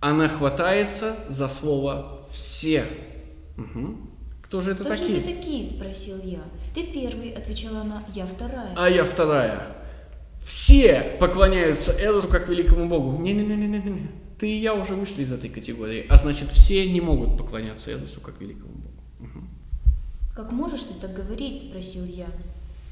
[0.00, 2.84] Она хватается за слово «все».
[3.56, 4.13] Угу.
[4.54, 5.18] Кто же это Кто такие?
[5.18, 6.38] Кто же это такие, спросил я.
[6.76, 8.72] Ты первый, отвечала она, я вторая.
[8.76, 9.66] А я вторая.
[10.44, 13.20] Все поклоняются Эросу как великому богу.
[13.20, 14.12] Не-не-не-не-не.
[14.38, 16.06] Ты и я уже вышли из этой категории.
[16.08, 19.02] А значит, все не могут поклоняться Эросу как великому богу.
[19.18, 19.44] Угу.
[20.36, 22.26] Как можешь ты так говорить, спросил я.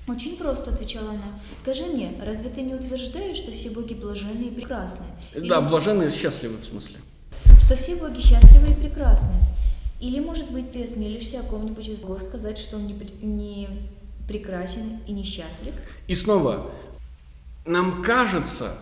[0.08, 1.40] Очень просто, отвечала она.
[1.56, 5.06] Скажи мне, разве ты не утверждаешь, что все боги блаженны и прекрасны?
[5.32, 6.96] Да, Или- блаженные счастливы в смысле.
[7.60, 9.36] Что все боги счастливы и прекрасны?
[10.02, 13.68] Или, может быть, ты осмелишься о ком-нибудь из богов сказать, что он не, не
[14.26, 15.74] прекрасен и несчастлив?
[16.08, 16.72] И снова,
[17.64, 18.74] нам кажется,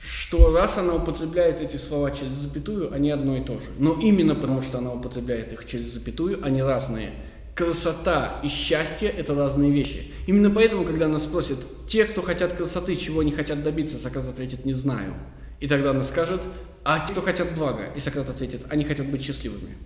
[0.00, 3.66] что раз она употребляет эти слова через запятую, они одно и то же.
[3.78, 7.10] Но именно потому, что она употребляет их через запятую, они разные.
[7.54, 10.10] Красота и счастье– это разные вещи.
[10.26, 14.64] Именно поэтому, когда она спросит, те, кто хотят красоты, чего они хотят добиться, Сократ ответит,
[14.64, 15.14] не знаю.
[15.60, 16.40] И тогда она скажет,
[16.82, 19.76] а те, кто хотят блага, и Сократ ответит, они хотят быть счастливыми.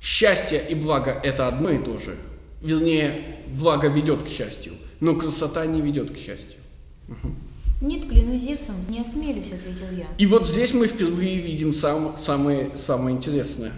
[0.00, 2.16] Счастье и благо– это одно и то же.
[2.60, 6.58] Вернее, благо ведет к счастью, но красота не ведет к счастью.
[7.80, 10.06] Нет, клянусь Зевсом, не осмелюсь, ответил я.
[10.18, 13.72] И вот здесь мы впервые видим сам, самое, самое интересное.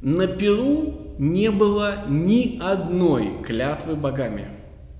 [0.00, 4.48] На Перу не было ни одной клятвы богами.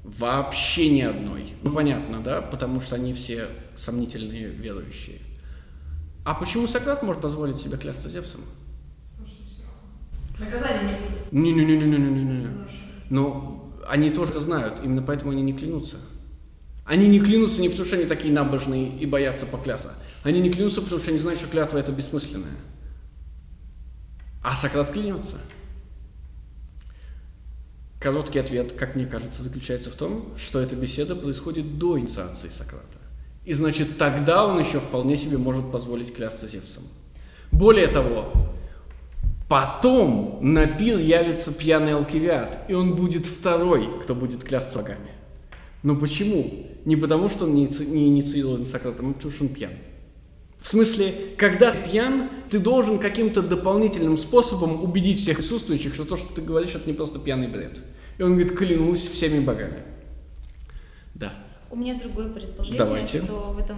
[0.05, 1.53] Вообще ни одной.
[1.62, 2.42] Ну, понятно, да?
[2.42, 5.16] Потому что они все сомнительные верующие.
[6.25, 8.42] А почему Сократ может позволить себе клясться Зевсом?
[10.38, 11.33] Наказания не будет.
[11.33, 12.49] Не-не-не-не-не-не-не.
[13.11, 15.96] Но они тоже это знают, именно поэтому они не клянутся.
[16.85, 19.94] Они не клянутся не потому, что они такие набожные и боятся покляса.
[20.22, 22.57] Они не клянутся, потому что они знают, что клятва это бессмысленная.
[24.42, 25.37] А Сократ клянется.
[28.01, 32.85] Короткий ответ, как мне кажется, заключается в том, что эта беседа происходит до инициации Сократа.
[33.44, 36.85] И значит, тогда он еще вполне себе может позволить клясться Зевсом.
[37.51, 38.33] Более того,
[39.48, 45.11] потом на пир явится пьяный Алкивиад, и он будет второй, кто будет клясться богами.
[45.82, 46.66] Но почему?
[46.85, 49.72] Не потому, что он не инициирован Сократом, а потому, что он пьян.
[50.59, 56.16] В смысле, когда ты пьян, ты должен каким-то дополнительным способом убедить всех присутствующих, что то,
[56.16, 57.80] что ты говоришь, это не просто пьяный бред.
[58.18, 59.82] И он говорит, клянусь всеми богами.
[61.14, 61.32] Да.
[61.70, 63.18] У меня другое предположение, Давайте.
[63.18, 63.76] что в этом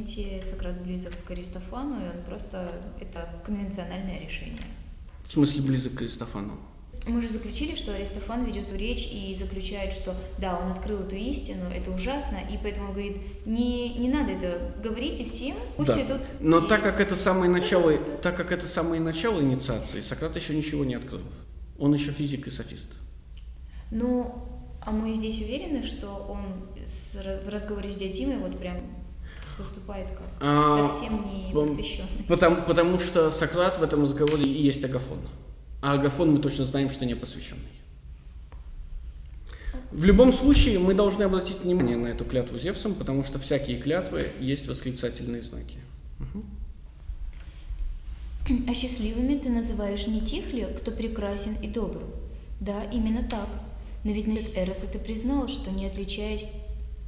[0.00, 4.62] м, моменте Сократ близок к Аристофану, и он просто это конвенциональное решение.
[5.26, 6.58] В смысле, близок к Аристофану.
[7.06, 11.16] Мы же заключили, что Аристофан ведет свою речь и заключает, что да, он открыл эту
[11.16, 16.02] истину, это ужасно, и поэтому он говорит, не, не надо это, говорите всем, пусть Да.
[16.02, 16.20] идут.
[16.40, 20.54] Но и- так как это самое начало, так как это самое начало инициации, Сократ еще
[20.54, 21.22] ничего не открыл.
[21.78, 22.88] Он еще физик и софист.
[23.90, 24.34] Ну,
[24.82, 26.40] а мы здесь уверены, что он
[26.86, 27.14] с-
[27.46, 28.76] в разговоре с Диатимой вот прям
[29.58, 32.24] выступает как А, совсем не посвященный.
[32.28, 35.18] Потому, потому что Сократ в этом разговоре и есть Агафон.
[35.82, 37.62] А Агафон мы точно знаем, что не посвященный.
[39.90, 44.28] В любом случае, мы должны обратить внимание на эту клятву Зевсом, потому что всякие клятвы
[44.38, 45.78] есть восклицательные знаки.
[48.68, 52.02] А счастливыми ты называешь не тех ли, кто прекрасен и добр?
[52.60, 53.48] Да, именно так.
[54.04, 56.52] Но ведь насчет Эроса ты признал, что не отличаясь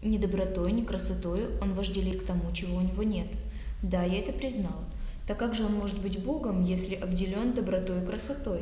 [0.02, 3.28] ни добротой, ни красотой, он вожделеет к тому, чего у него нет.
[3.82, 4.84] Да, я это признал.
[5.26, 8.60] Так как же он может быть Богом, если обделен добротой и красотой?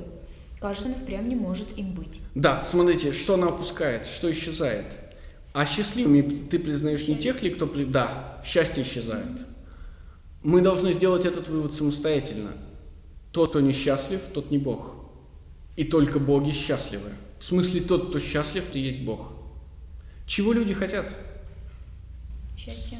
[0.62, 2.20] И впрямь не может им быть.
[2.34, 4.84] Да, смотрите, что она опускает, что исчезает.
[5.54, 7.66] А счастливыми ты признаешь не тех ли, кто...
[7.66, 9.26] при- Да, счастье исчезает.
[10.42, 12.52] Мы должны сделать этот вывод самостоятельно.
[13.32, 14.94] Тот, кто несчастлив, тот не Бог.
[15.76, 17.10] И только боги счастливы.
[17.38, 19.32] В смысле, тот, кто счастлив, ты есть Бог.
[20.26, 21.06] Чего люди хотят?
[22.62, 22.98] Счастье.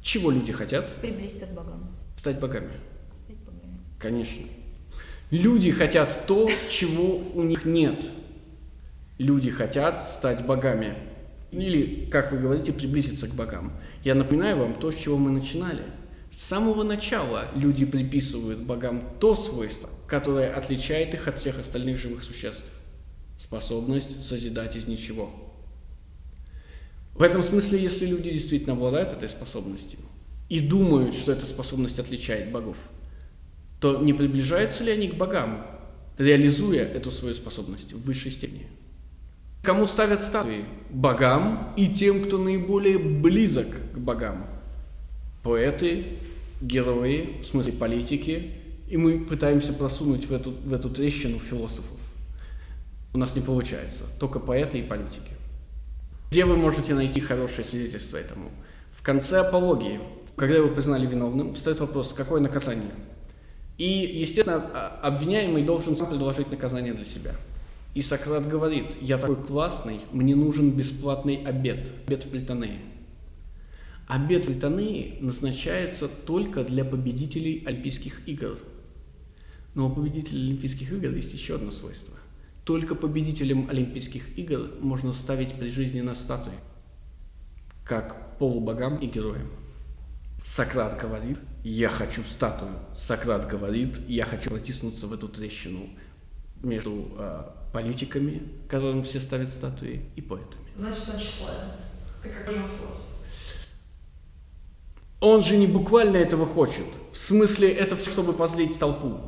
[0.00, 1.00] Чего люди хотят?
[1.00, 1.90] Приблизиться к богам.
[2.16, 2.70] Стать богами.
[3.24, 3.80] Стать богами.
[3.98, 4.46] Конечно.
[5.32, 8.06] Люди хотят то, чего у них нет.
[9.18, 10.94] Люди хотят стать богами.
[11.50, 13.72] Или, как вы говорите, приблизиться к богам.
[14.04, 15.82] Я напоминаю вам то, с чего мы начинали.
[16.30, 22.22] С самого начала люди приписывают богам то свойство, которое отличает их от всех остальных живых
[22.22, 22.62] существ.
[23.36, 25.45] Способность созидать из ничего.
[27.18, 29.98] В этом смысле, если люди действительно обладают этой способностью
[30.50, 32.76] и думают, что эта способность отличает богов,
[33.80, 35.66] то не приближаются ли они к богам,
[36.18, 38.66] реализуя эту свою способность в высшей степени?
[39.62, 40.64] Кому ставят статуи?
[40.90, 44.46] Богам и тем, кто наиболее близок к богам.
[45.42, 46.18] Поэты,
[46.60, 48.52] герои, в смысле политики,
[48.88, 51.98] и мы пытаемся просунуть в эту, в эту трещину философов.
[53.14, 55.35] У нас не получается, только поэты и политики.
[56.30, 58.50] Где вы можете найти хорошее свидетельство этому?
[58.92, 60.00] В конце апологии,
[60.34, 62.90] когда его признали виновным, встает вопрос, какое наказание?
[63.78, 64.56] И, естественно,
[65.02, 67.32] обвиняемый должен сам предложить наказание для себя.
[67.94, 72.80] И Сократ говорит, я такой классный, мне нужен бесплатный обед, обед в Плитонее.
[74.08, 78.58] Обед в Плитонее назначается только для победителей Олимпийских игр.
[79.74, 82.14] Но у победителей Олимпийских игр есть еще одно свойство.
[82.66, 86.54] Только победителям Олимпийских игр можно ставить прижизненно статуи,
[87.84, 89.48] как полубогам и героям.
[90.44, 92.72] Сократ говорит, я хочу статую.
[92.92, 95.88] Сократ говорит, я хочу протиснуться в эту трещину
[96.60, 100.64] между э, политиками, которым все ставят статуи, и поэтами.
[100.74, 101.70] Значит, он тщеславен.
[102.20, 102.60] Ты как же.
[105.20, 106.86] Он же не буквально этого хочет.
[107.12, 109.20] В смысле, это чтобы позлить толпу.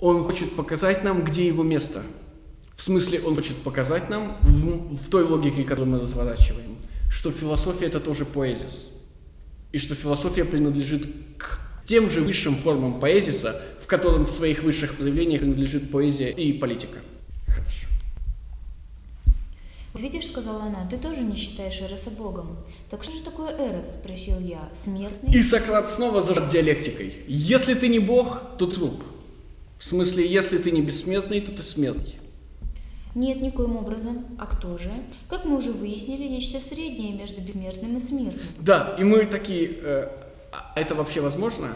[0.00, 2.02] Он хочет показать нам, где его место.
[2.76, 6.76] В смысле, он хочет показать нам, в, в той логике, которую мы разворачиваем,
[7.10, 8.68] что философия– это тоже поэзия.
[9.72, 11.06] И что философия принадлежит
[11.38, 16.52] к тем же высшим формам поэзиса, в котором в своих высших проявлениях принадлежит поэзия и
[16.52, 16.98] политика.
[17.46, 17.86] Хорошо.
[19.94, 22.56] «Видишь,— сказала она,— ты тоже не считаешь Эроса Богом.
[22.90, 24.68] Так что же такое Эрос?— спросил я.
[24.74, 25.32] Смертный?
[25.32, 27.14] И Сократ снова зажат диалектикой.
[27.28, 29.04] Если ты не Бог, то труп.
[29.78, 32.14] В смысле, если ты не бессмертный, то ты смертный.
[33.14, 34.24] Нет, никоим образом.
[34.38, 34.90] А кто же?
[35.28, 38.40] Как мы уже выяснили, нечто среднее между бессмертным и смертным.
[38.58, 40.08] Да, и мы такие, э,
[40.52, 41.68] а это вообще возможно?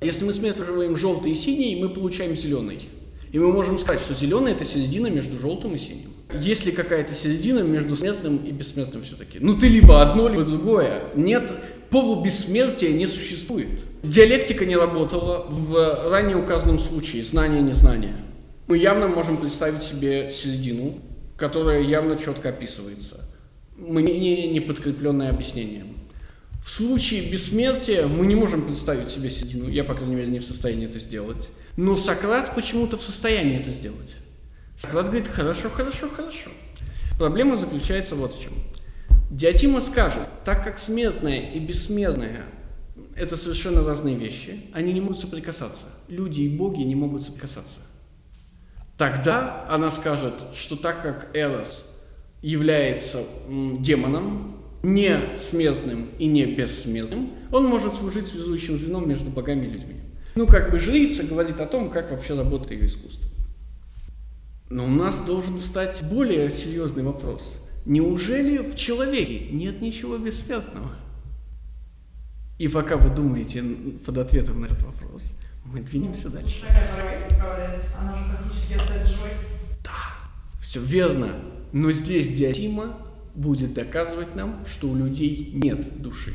[0.00, 2.88] Если мы смешиваем желтый и синий, мы получаем зеленый.
[3.32, 6.12] И мы можем сказать, что зеленый это середина между желтым и синим.
[6.32, 9.38] Есть ли какая-то середина между смертным и бессмертным все-таки?
[9.40, 11.04] Ну ты либо одно, либо другое.
[11.14, 11.50] Нет,
[11.90, 13.68] полубессмертия не существует.
[14.02, 18.14] Диалектика не работала в ранее указанном случае, знание-незнание.
[18.68, 21.00] Мы явно можем представить себе середину,
[21.38, 23.24] которая явно четко описывается.
[23.78, 25.96] Мнение, не подкрепленное объяснением.
[26.62, 30.44] В случае бессмертия мы не можем представить себе середину, я, по крайней мере, не в
[30.44, 31.48] состоянии это сделать.
[31.78, 34.14] Но Сократ почему-то в состоянии это сделать.
[34.76, 36.50] Сократ говорит, хорошо, хорошо, хорошо.
[37.16, 38.52] Проблема заключается вот в чем.
[39.30, 42.44] Диатима скажет, так как смертное и бессмертное–
[43.16, 45.84] это совершенно разные вещи, они не могут соприкасаться.
[46.08, 47.80] Люди и боги не могут соприкасаться.
[48.98, 51.86] Тогда она скажет, что так как Эрос
[52.42, 59.70] является демоном, не смертным и не бессмертным, он может служить связующим звеном между богами и
[59.70, 60.00] людьми.
[60.34, 63.28] Ну, как бы жрица говорит о том, как вообще работает ее искусство.
[64.68, 67.68] Но у нас должен встать более серьезный вопрос.
[67.86, 70.90] Неужели в человеке нет ничего бессмертного?
[72.58, 73.62] И пока вы думаете
[74.04, 75.34] под ответом на этот вопрос,
[75.72, 76.64] мы двинемся дальше.
[78.00, 79.30] Она же практически остается живой.
[79.84, 79.90] Да,
[80.60, 81.28] все верно.
[81.72, 82.96] Но здесь диатима
[83.34, 86.32] будет доказывать нам, что у людей нет души.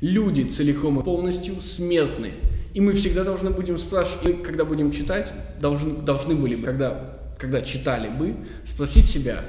[0.00, 2.32] Люди целиком и полностью смертны.
[2.74, 7.18] И мы всегда должны будем спрашивать, и когда будем читать, должны, должны были бы, когда,
[7.38, 9.44] когда читали бы, спросить себя,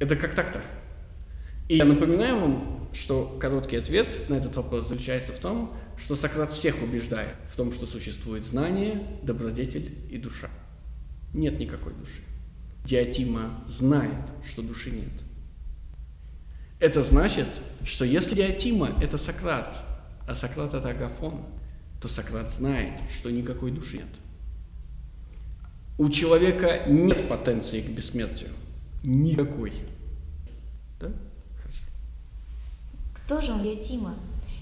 [0.00, 0.60] это как так-то?
[1.68, 6.52] И я напоминаю вам, что короткий ответ на этот вопрос заключается в том, что Сократ
[6.52, 10.48] всех убеждает в том, что существует знание, добродетель и душа.
[11.32, 12.22] Нет никакой души.
[12.84, 14.14] Диатима знает,
[14.46, 15.12] что души нет.
[16.80, 17.48] Это значит,
[17.84, 19.78] что если Диатима– это Сократ,
[20.26, 21.46] а Сократ– это Агафон,
[22.00, 24.08] то Сократ знает, что никакой души нет.
[25.96, 28.50] У человека нет потенции к бессмертию.
[29.04, 29.72] Никакой.
[31.00, 31.10] Да?
[31.62, 31.84] Хорошо.
[33.14, 34.14] Кто же он, Диатима?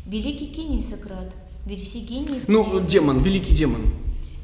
[0.07, 1.32] Великий гений Сократ.
[1.64, 2.42] Ведь все гении...
[2.48, 3.82] Ну, демон, великий демон.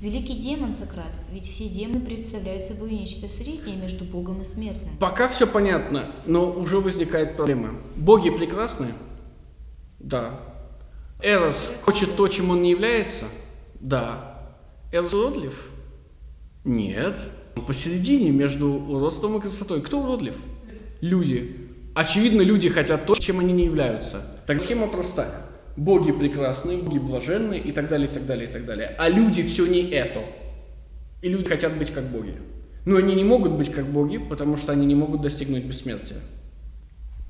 [0.00, 4.96] Великий демон Сократ, ведь все демоны представляют собой нечто среднее между Богом и смертным.
[5.00, 7.70] Пока все понятно, но уже возникает проблема.
[7.96, 8.86] Боги прекрасны?
[9.98, 10.38] Да.
[11.20, 13.24] Эрос хочет то, чем он не является?
[13.80, 14.54] Да.
[14.92, 15.68] Эрос уродлив?
[16.62, 17.28] Нет.
[17.56, 19.82] Он посередине между уродством и красотой.
[19.82, 20.40] Кто уродлив?
[21.00, 21.68] Люди.
[21.96, 24.24] Очевидно, люди хотят то, чем они не являются.
[24.46, 25.47] Так схема простая
[25.78, 28.94] боги прекрасны, боги блаженны и так далее, и так далее, и так далее.
[28.98, 30.20] А люди все не это.
[31.22, 32.34] И люди хотят быть как боги.
[32.84, 36.18] Но они не могут быть как боги, потому что они не могут достигнуть бессмертия.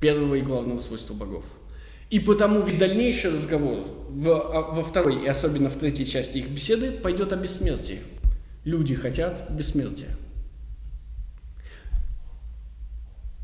[0.01, 1.45] Первого и главного свойства богов.
[2.09, 6.49] И потому весь дальнейший разговор в, а, во второй и особенно в третьей части их
[6.49, 7.99] беседы пойдет о бессмертии.
[8.63, 10.09] Люди хотят бессмертия.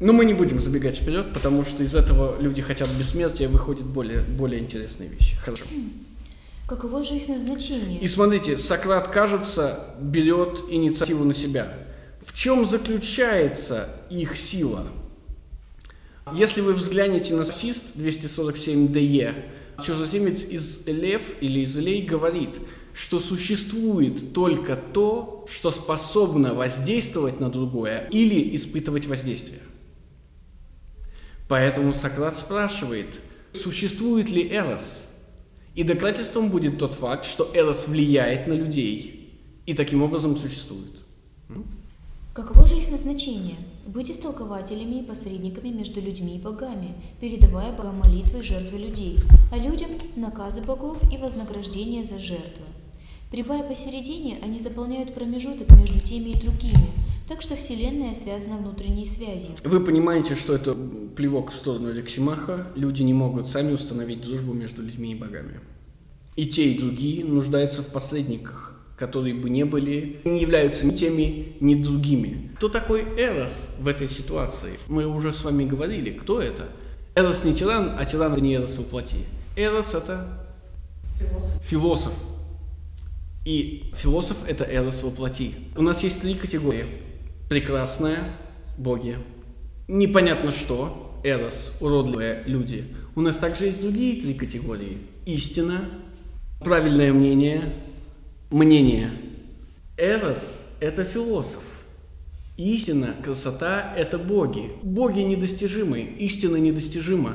[0.02, 4.20] Но мы не будем забегать вперед, потому что из этого люди хотят бессмертия, выходят более,
[4.20, 5.38] более интересные вещи.
[5.38, 5.64] Хорошо.
[6.68, 8.00] Каково же их назначение?
[8.02, 11.72] И смотрите, Сократ, кажется, берет инициативу на себя.
[12.26, 14.84] В чем заключается их сила?
[16.34, 19.46] Если вы взглянете на софист 247 ДЕ,
[19.82, 22.56] чужеземец из Элев или из Элей говорит,
[22.93, 29.60] что существует только то, что способно воздействовать на другое или испытывать воздействие.
[31.48, 33.20] Поэтому Сократ спрашивает,
[33.54, 35.08] существует ли Эрос?
[35.76, 40.91] И доказательством будет тот факт, что Эрос влияет на людей и таким образом существует.
[42.34, 43.56] Каково же их назначение?
[43.88, 49.20] Быть истолкователями и посредниками между людьми и богами, передавая богам молитвы и жертвы людей,
[49.52, 52.66] а людям– наказы богов и вознаграждение за жертвы.
[53.32, 56.91] Прибывая посередине, они заполняют промежуток между теми и другими,
[57.28, 59.51] так что Вселенная связана внутренней связью.
[59.63, 60.76] Вы понимаете, что это
[61.15, 62.67] плевок в сторону Лексимаха.
[62.76, 65.59] Люди не могут сами установить дружбу между людьми и богами.
[66.36, 71.55] И те, и другие нуждаются в посредниках, которые бы не были, не являются ни теми,
[71.61, 72.51] ни другими.
[72.57, 74.78] Кто такой Эрос в этой ситуации?
[74.88, 76.67] Мы уже с вами говорили, кто это?
[77.15, 79.19] Эрос не тиран, а тиран это не Эрос воплоти.
[79.55, 80.45] Эрос это
[81.17, 81.63] Философ.
[81.63, 82.13] философ.
[83.45, 85.55] И философ– это Эрос воплоти.
[85.78, 86.88] У нас есть три категории.
[87.50, 88.24] Прекрасная–
[88.78, 89.18] боги.
[89.88, 92.86] Непонятно что– Эрос, уродливые люди.
[93.16, 94.98] У нас также есть другие три категории.
[95.28, 95.82] Истина,
[96.60, 97.74] правильное мнение,
[98.50, 99.12] мнение.
[99.96, 101.62] Эрос– это философ.
[102.58, 104.72] Истина, красота– это боги.
[104.82, 107.34] Боги недостижимы, истина недостижима.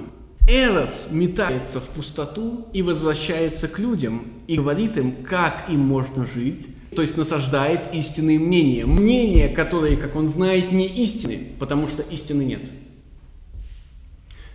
[0.49, 6.67] Эрос метается в пустоту и возвращается к людям и говорит им, как им можно жить,
[6.95, 8.85] то есть насаждает истинные мнения.
[8.85, 12.63] Мнения, которые, как он знает, не истины, потому что истины нет.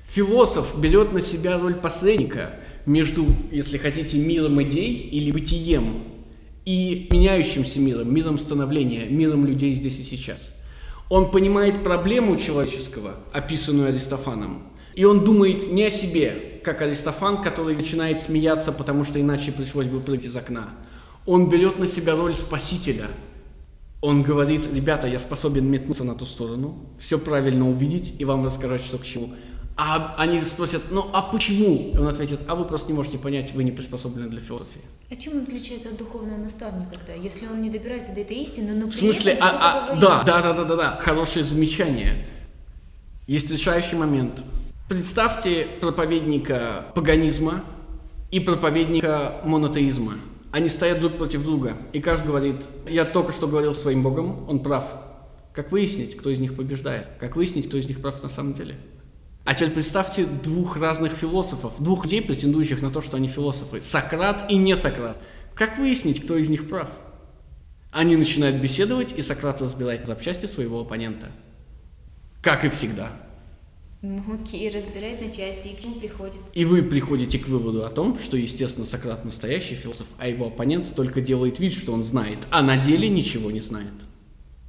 [0.05, 2.51] Философ берет на себя роль посредника
[2.86, 6.03] между, если хотите, миром идей или бытием
[6.65, 10.51] и меняющимся миром, миром становления, миром людей здесь и сейчас.
[11.09, 14.63] Он понимает проблему человеческого, описанную Аристофаном,
[14.95, 16.33] и он думает не о себе,
[16.63, 20.69] как Аристофан, который начинает смеяться, потому что иначе пришлось бы прыгать из окна.
[21.26, 23.07] Он берет на себя роль спасителя.
[24.01, 28.82] Он говорит, ребята, я способен метнуться на ту сторону, все правильно увидеть и вам рассказать,
[28.82, 29.34] что к чему.
[29.78, 31.91] А они спросят, ну а почему?
[31.93, 34.82] И он ответит, а вы просто не можете понять, вы не приспособлены для философии.
[35.09, 38.73] А чем он отличается от духовного наставника тогда, если он не добирается до этой истины,
[38.73, 42.26] но В смысле, а, а, да, да, да, да, да, да, хорошее замечание.
[43.28, 44.41] Есть решающий момент.
[44.88, 47.63] Представьте проповедника паганизма
[48.32, 50.13] и проповедника монотеизма.
[50.56, 54.64] Они стоят друг против друга, и каждый говорит, я только что говорил своим Богом, он
[54.64, 54.89] прав.
[55.51, 57.10] Как выяснить, кто из них побеждает?
[57.20, 58.78] Как выяснить, кто из них прав на самом деле?
[59.43, 63.82] А теперь представьте двух разных философов, двух людей, претендующих на то, что они философы.
[63.82, 65.18] Сократ и не Сократ.
[65.56, 66.88] Как выяснить, кто из них прав?
[67.91, 71.32] Они начинают беседовать, и Сократ разбирает запчасти своего оппонента.
[72.41, 73.12] Как и всегда.
[74.08, 76.38] Ну окей, разбирает на части, и к чему приходит.
[76.53, 80.93] И вы приходите к выводу о том, что, естественно, Сократ настоящий философ, а его оппонент
[80.93, 83.93] только делает вид, что он знает, а на деле ничего не знает.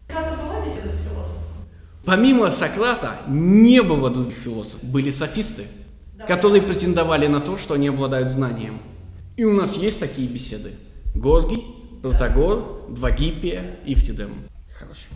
[0.08, 1.66] Была беседа с философом?
[2.06, 4.82] Помимо Сократа не было других философов.
[4.82, 5.64] Были софисты,
[6.26, 8.80] которые претендовали на то, что они обладают знанием.
[9.36, 10.72] И у нас есть такие беседы.
[11.14, 11.62] Горгий,
[12.00, 14.30] Протагор, Двагиппия, Ифтидем.
[14.78, 15.08] Хорошо.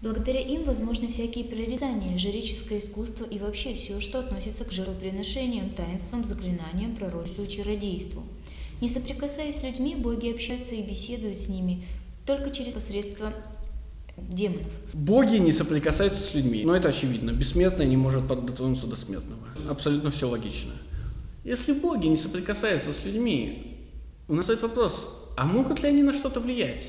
[0.00, 6.24] Благодаря им возможны всякие прорицания, жреческое искусство и вообще все, что относится к жертвоприношениям, таинствам,
[6.24, 8.22] заклинаниям, пророчеству и чародейству.
[8.80, 11.84] Не соприкасаясь с людьми, боги общаются и беседуют с ними
[12.24, 13.32] только через посредство
[14.16, 14.70] демонов.
[14.94, 16.62] Боги не соприкасаются с людьми.
[16.64, 17.32] Но это очевидно.
[17.32, 19.42] Бессмертный не может под- дотронуться до смертного.
[19.68, 20.72] Абсолютно все логично.
[21.42, 23.78] Если боги не соприкасаются с людьми,
[24.28, 26.84] у нас стоит вопрос, а могут ли они на что-то влиять?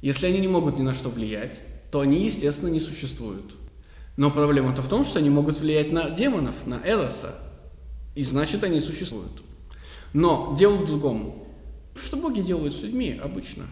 [0.00, 3.54] Если они не могут ни на что влиять, то они, естественно, не существуют.
[4.16, 7.34] Но проблема-то в том, что они могут влиять на демонов, на Эроса,
[8.14, 9.42] и значит, они существуют.
[10.12, 11.44] Но дело в другом.
[11.96, 13.64] Что боги делают с людьми обычно?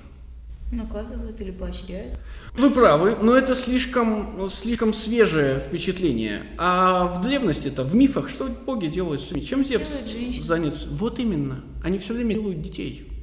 [0.71, 2.19] Наказывают или поощряют.
[2.53, 6.43] Вы правы, но это слишком, слишком свежее впечатление.
[6.59, 9.47] А в древности-то, в мифах, что боги делают с людьми?
[9.47, 10.03] Чем Зевс
[10.43, 10.75] занят?
[10.91, 11.65] Вот именно.
[11.83, 13.18] Они все время делают детей.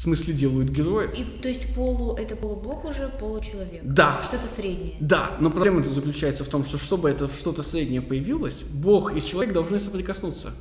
[0.00, 1.10] В смысле делают героев.
[1.14, 3.82] И, то есть полу это полубог уже, получеловек.
[3.82, 4.22] Да.
[4.22, 4.94] Что-то среднее.
[4.98, 9.52] Да, но проблема-то заключается в том, что чтобы это что-то среднее появилось, Бог и человек
[9.52, 10.52] должны соприкоснуться.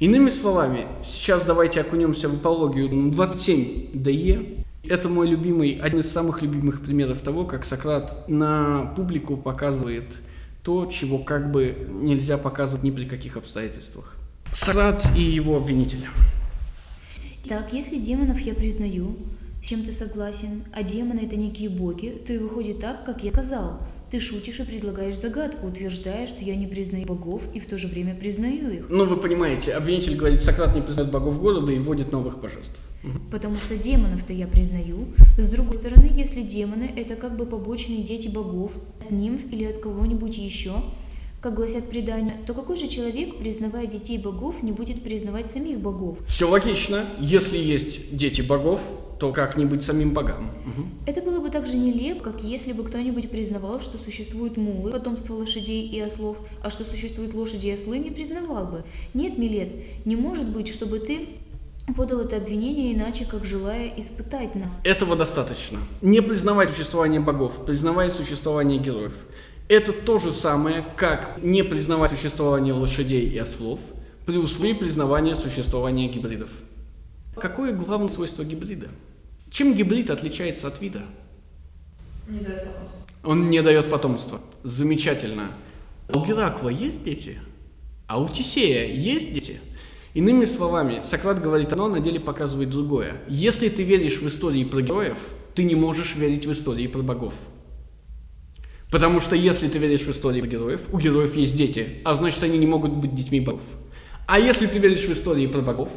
[0.00, 4.64] Иными словами, сейчас давайте окунемся в апологию 27 ДЕ.
[4.84, 10.18] Это мой любимый, один из самых любимых примеров того, как Сократ на публику показывает
[10.62, 14.16] то, чего как бы нельзя показывать ни при каких обстоятельствах.
[14.52, 16.04] Сократ и его обвинитель.
[17.50, 19.16] Так, если демонов я признаю,
[19.60, 23.32] с чем ты согласен, а демоны это некие боги, то и выходит так, как я
[23.32, 23.80] сказал.
[24.08, 27.88] Ты шутишь и предлагаешь загадку, утверждая, что я не признаю богов и в то же
[27.88, 28.86] время признаю их.
[28.88, 32.78] Ну, вы понимаете, обвинитель говорит, Сократ не признает богов города и вводит новых божеств.
[33.32, 35.08] Потому что демонов-то я признаю.
[35.36, 38.70] С другой стороны, если демоны это как бы побочные дети богов,
[39.00, 40.74] от нимф или от кого-нибудь еще,
[41.40, 46.18] как гласят предания, то какой же человек, признавая детей богов, не будет признавать самих богов?
[46.26, 47.04] Все логично.
[47.18, 48.82] Если есть дети богов,
[49.18, 50.50] то как не быть самим богам?
[50.66, 50.90] Мгм.
[51.06, 55.34] Это было бы так же нелепо, как если бы кто-нибудь признавал, что существуют мулы, потомство
[55.34, 58.84] лошадей и ослов, а что существуют лошади и ослы, не признавал бы.
[59.14, 59.70] Нет, Милет,
[60.04, 61.28] не может быть, чтобы ты
[61.96, 64.78] подал это обвинение иначе, как желая испытать нас.
[64.84, 65.78] Этого достаточно.
[66.02, 69.14] Не признавать существование богов, признавать существование героев.
[69.70, 73.78] Это то же самое, как не признавать существование лошадей и ослов
[74.26, 76.50] при условии признавания существования гибридов.
[77.36, 78.88] Какое главное свойство гибрида?
[79.48, 81.02] Чем гибрид отличается от вида?
[82.26, 83.06] Не дает потомства.
[83.22, 84.40] Он не дает потомства.
[84.64, 85.52] Замечательно.
[86.08, 87.38] У Геракла есть дети?
[88.08, 89.60] А у Тисея есть дети?
[90.14, 93.22] Иными словами, Сократ говорит одно, на деле показывает другое.
[93.28, 95.18] Если ты веришь в истории про героев,
[95.54, 97.34] ты не можешь верить в истории про богов.
[98.90, 102.42] Потому что если ты веришь в истории про героев, у героев есть дети, а значит
[102.42, 103.62] они не могут быть детьми богов.
[104.26, 105.90] А если ты веришь в истории про богов,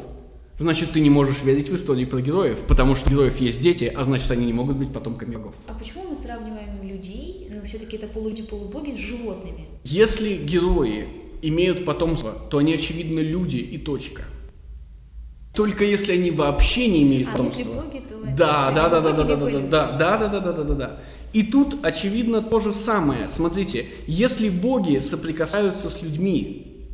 [0.58, 3.92] значит ты не можешь верить в истории про героев, потому что у героев есть дети,
[3.96, 5.54] а значит они не могут быть потомками богов.
[5.66, 9.66] А почему мы сравниваем людей, ну все-таки это полулюди-полубоги, с животными?
[9.82, 11.08] Если герои
[11.42, 14.22] имеют потомство, то они, очевидно, люди и точка.
[15.54, 17.60] Только если они вообще не имеют А, потомства.
[17.60, 19.68] если боги, то Да, да, да, да, да, да, да, люди.
[19.68, 21.00] да, да, да, да, да, да, да.
[21.32, 23.28] И тут, очевидно, то же самое.
[23.28, 26.88] Смотрите, если боги соприкасаются с людьми,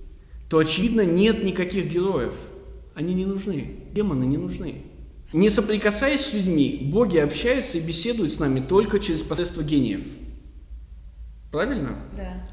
[0.49, 2.35] то, очевидно, нет никаких героев.
[2.95, 3.77] Они не нужны.
[3.93, 4.83] Демоны не нужны.
[5.33, 10.03] Не соприкасаясь с людьми, боги общаются и беседуют с нами только через посредство гениев.
[11.53, 11.97] Правильно?
[12.17, 12.47] Да.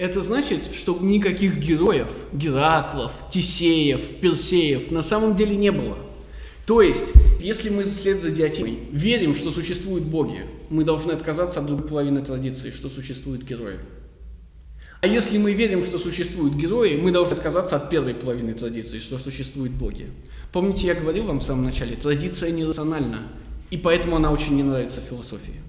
[0.00, 5.98] Это значит, что никаких героев, Гераклов, Тисеев, Персеев на самом деле не было.
[6.66, 11.66] То есть, если мы вслед за Диатимой верим, что существуют боги, мы должны отказаться от
[11.66, 13.76] другой половины традиции, что существуют герои.
[15.02, 19.18] А если мы верим, что существуют герои, мы должны отказаться от первой половины традиции, что
[19.18, 20.06] существуют боги.
[20.50, 23.18] Помните, я говорил вам в самом начале, традиция нерациональна,
[23.70, 25.60] и поэтому она очень не нравится философии.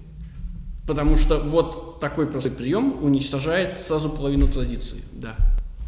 [0.86, 5.02] Потому что вот такой простой прием уничтожает сразу половину традиции.
[5.12, 5.36] Да.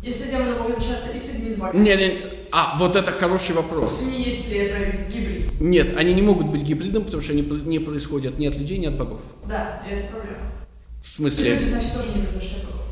[0.02, 2.18] Если демоны могут общаться и с богами, Не, не,
[2.52, 4.02] а, вот это хороший вопрос.
[4.06, 5.60] не есть ли это гибрид?
[5.60, 8.86] Нет, они не могут быть гибридом, потому что они не происходят ни от людей, ни
[8.86, 9.22] от богов.
[9.48, 10.38] Да, и это проблема.
[11.00, 12.82] В И смысле, люди, значит, тоже не произошли от богов.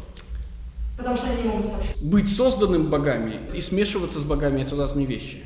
[0.96, 2.02] Потому что они не могут сообщить.
[2.02, 5.42] быть созданным богами и смешиваться с богами– это разные вещи.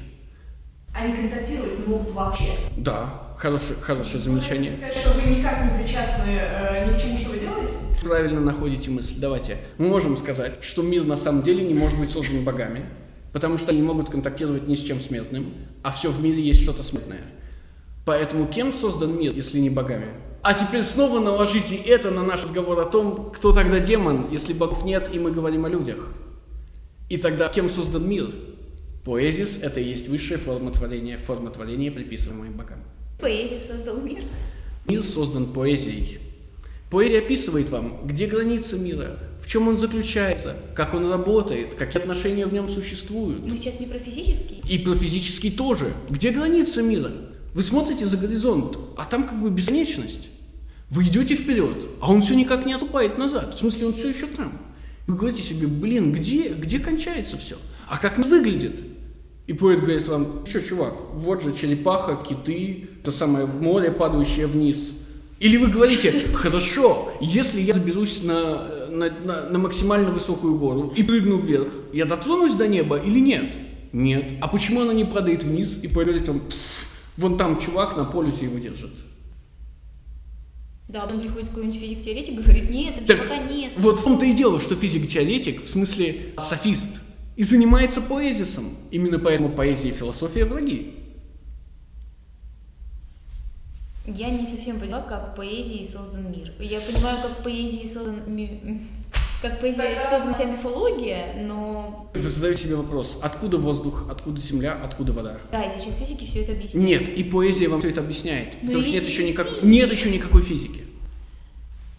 [0.94, 2.52] Они контактируют не могут вообще.
[2.76, 4.70] Да, хорошее, хорошее Вы замечание.
[4.70, 7.72] хотите сказать, что вы никак не причастны э, ни к чему, что вы делаете?
[8.02, 9.14] Правильно находите мысль.
[9.18, 9.58] Давайте.
[9.78, 12.84] Мы можем сказать, что мир на самом деле не может быть создан богами,
[13.32, 16.62] потому что они не могут контактировать ни с чем смертным, а все в мире есть
[16.62, 17.20] что-то смертное.
[18.04, 20.06] Поэтому кем создан мир, если не богами?
[20.42, 24.84] А теперь снова наложите это на наш разговор о том, кто тогда демон, если богов
[24.84, 25.96] нет, и мы говорим о людях.
[27.08, 28.32] И тогда кем создан мир?
[29.04, 32.78] Поэзис– это и есть высшая форма творения, форма творения, приписываемая богам.
[33.18, 34.22] Поэзия создал мир.
[34.86, 36.20] Мир создан поэзией.
[36.90, 42.46] Поэзия описывает вам, где граница мира, в чем он заключается, как он работает, какие отношения
[42.46, 43.44] в нем существуют.
[43.44, 44.62] Мы сейчас не про физический.
[44.68, 45.92] И про физический тоже.
[46.10, 47.10] Где граница мира?
[47.54, 50.28] Вы смотрите за горизонт, а там как бы бесконечность.
[50.90, 53.54] Вы идете вперед, а он все никак не отступает назад.
[53.54, 54.52] В смысле, он все еще там.
[55.06, 57.56] Вы говорите себе, блин, где, где кончается все?
[57.88, 58.80] А как он выглядит?
[59.46, 64.92] И поэт говорит вам, что, чувак, вот же черепаха, киты, то самое море, падающее вниз.
[65.38, 71.02] Или вы говорите, хорошо, если я заберусь на, на, на- на максимально высокую гору и
[71.02, 73.52] прыгну вверх, я дотронусь до неба или нет?
[73.92, 74.24] Нет.
[74.40, 75.78] А почему она не падает вниз?
[75.82, 76.86] И говорит вам, «Пф,
[77.16, 78.90] вон там чувак на полюсе его держит.
[80.88, 83.72] Да, потом приходит какой-нибудь физик-теоретик и говорит, нет, это Так пока нет.
[83.76, 87.00] Вот в том-то и дело, что физик-теоретик, в смысле софист,
[87.36, 88.64] и занимается поэзисом.
[88.90, 90.94] Именно поэтому поэзия и философия враги.
[94.06, 96.52] Я не совсем поняла, как поэзией создан мир.
[96.60, 98.80] Я понимаю, как поэзией создан ми-
[99.42, 105.12] как поэзией создана вся мифология, но Вы задаете себе вопрос, откуда воздух, откуда земля, откуда
[105.12, 105.38] вода?
[105.52, 106.88] да, и сейчас физики все это объясняют.
[107.08, 108.48] Нет, и поэзия вам все это объясняет.
[108.62, 109.48] Ну потому что нет еще, никак...
[109.48, 109.66] физики.
[109.66, 110.84] нет еще никакой физики.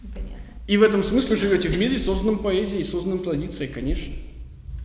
[0.02, 0.36] Понятно.
[0.66, 4.14] И в этом смысле вы живете в мире, созданном поэзией, созданном традицией, конечно.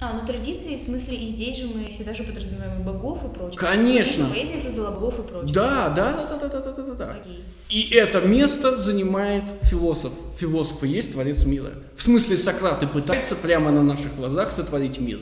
[0.03, 3.57] А, ну традиции, в смысле, и здесь же мы всегда же подразумеваем богов и прочее.
[3.57, 4.25] Конечно.
[4.25, 5.53] Поэзия создала богов и прочее.
[5.53, 6.93] Да, да, да, да, да, да, да, да.
[6.93, 7.11] да.
[7.21, 7.45] Окей.
[7.69, 10.11] И это место занимает философ.
[10.37, 11.71] Философ и есть творец мира.
[11.95, 15.21] В смысле, Сократ и пытается прямо на наших глазах сотворить мир.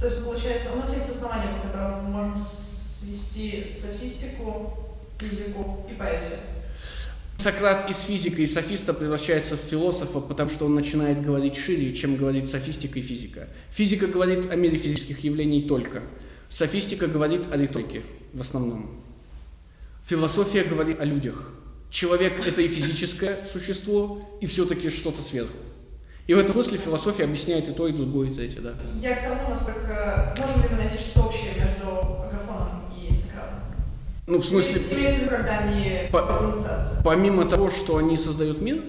[0.00, 4.74] То есть, получается, у нас есть основания, по которым мы можем свести софистику,
[5.20, 6.38] физику и поэзию.
[7.40, 12.16] Сократ из физика и софиста превращается в философа, потому что он начинает говорить шире, чем
[12.16, 13.48] говорит софистика и физика.
[13.70, 16.02] Физика говорит о мире физических явлений только.
[16.50, 19.04] Софистика говорит о риторике в основном.
[20.04, 21.48] Философия говорит о людях.
[21.90, 25.56] Человек– это и физическое существо, и все-таки что-то сверху.
[26.26, 28.74] И в этом смысле философия объясняет и то, и другое, и третье, да.
[29.00, 32.17] Я к тому, насколько можем ли мы найти что-то общее между?
[34.28, 36.54] Ну, в смысле, Имеется когда они По-
[37.02, 38.84] помимо того, что они создают мир,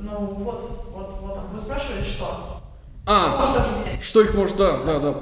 [0.00, 0.62] Ну вот,
[0.92, 1.38] вот, вот.
[1.52, 2.60] Вы спрашивали, что?
[3.06, 4.02] а, объединять?
[4.02, 5.20] что их может, да, да, да.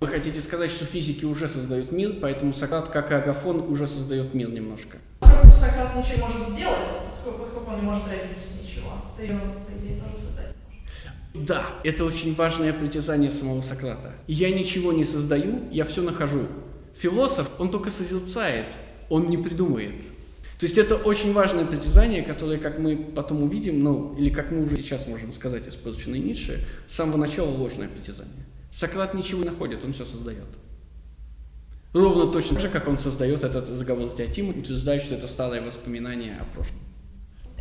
[0.00, 4.34] Вы хотите сказать, что физики уже создают мир, поэтому Сократ, как и Агафон, уже создает
[4.34, 4.98] мир немножко.
[5.20, 9.78] Поскольку Сократ ничего может сделать, поскольку, поскольку он не может родить ничего, то он, по
[9.78, 10.54] идее, тоже создать
[11.32, 11.46] может.
[11.46, 14.12] Да, это очень важное притязание самого Сократа.
[14.26, 16.48] Я ничего не создаю, я все нахожу.
[16.96, 18.66] Философ, он только созерцает,
[19.08, 20.02] он не придумывает.
[20.58, 24.62] То есть это очень важное притязание, которое, как мы потом увидим, ну, или как мы
[24.62, 28.46] уже сейчас можем сказать, испорченный Ницше, с самого начала ложное притязание.
[28.70, 30.46] Сократ ничего не находит, он все создает.
[31.92, 35.60] Ровно точно так же, как он создает этот заговор с Диатимом, утверждая, что это старое
[35.60, 36.78] воспоминание о прошлом.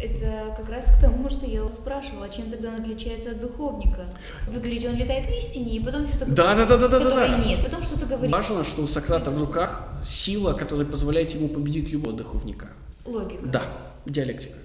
[0.02, 4.06] Это как раз к тому, что я спрашивала, чем тогда он отличается от духовника.
[4.48, 7.06] Вы говорите, он летает в истине, и потом что-то Да, да, да, да, да, да,
[7.06, 7.38] которой да.
[7.38, 8.32] нет, потом что-то говорит.
[8.32, 12.70] Важно, что у Сократа в руках сила, которая позволяет ему победить любого духовника.
[13.06, 13.46] Логика.
[13.46, 13.62] Да,
[14.08, 14.58] диалектика.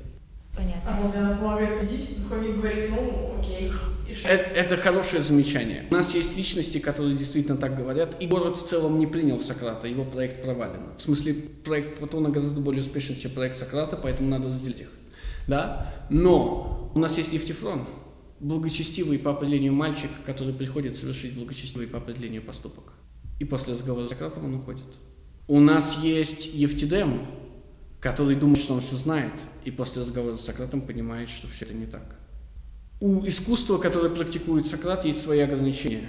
[0.56, 0.80] Понятно.
[0.86, 3.72] А она помогает видеть, духовник говорит, ну, окей?
[4.24, 5.84] Это, это хорошее замечание.
[5.90, 9.86] У нас есть личности, которые действительно так говорят, и город в целом не принял Сократа,
[9.86, 10.80] его проект провален.
[10.98, 11.34] В смысле,
[11.64, 14.88] проект Платона гораздо более успешен, чем проект Сократа, поэтому надо разделить их.
[15.46, 15.92] Да?
[16.10, 17.86] Но у нас есть Евтифрон,
[18.40, 22.92] благочестивый по определению мальчик, который приходит совершить благочестивый по определению поступок.
[23.38, 24.86] И после разговора с Сократом он уходит.
[25.48, 27.20] У нас есть Евтидем,
[28.00, 29.32] который думает, что он все знает,
[29.64, 32.16] и после разговора с Сократом понимает, что все это не так.
[33.00, 36.08] У искусства, которое практикует Сократ, есть свои ограничения.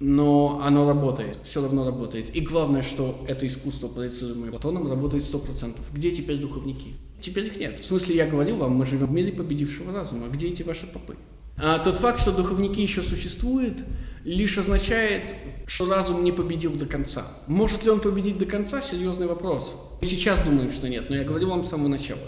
[0.00, 2.34] Но оно работает, все равно работает.
[2.34, 5.76] И главное, что это искусство, проецируемое Платоном, работает 100%.
[5.92, 6.94] Где теперь духовники?
[7.20, 7.80] Теперь их нет.
[7.80, 10.28] В смысле, я говорил вам, мы живем в мире победившего разума.
[10.28, 11.16] Где эти ваши попы?
[11.56, 13.78] А тот факт, что духовники еще существуют,
[14.24, 15.34] лишь означает,
[15.66, 17.26] что разум не победил до конца.
[17.48, 18.80] Может ли он победить до конца?
[18.80, 19.76] Серьезный вопрос.
[20.00, 22.20] Мы сейчас думаем, что нет, но я говорил вам с самого начала.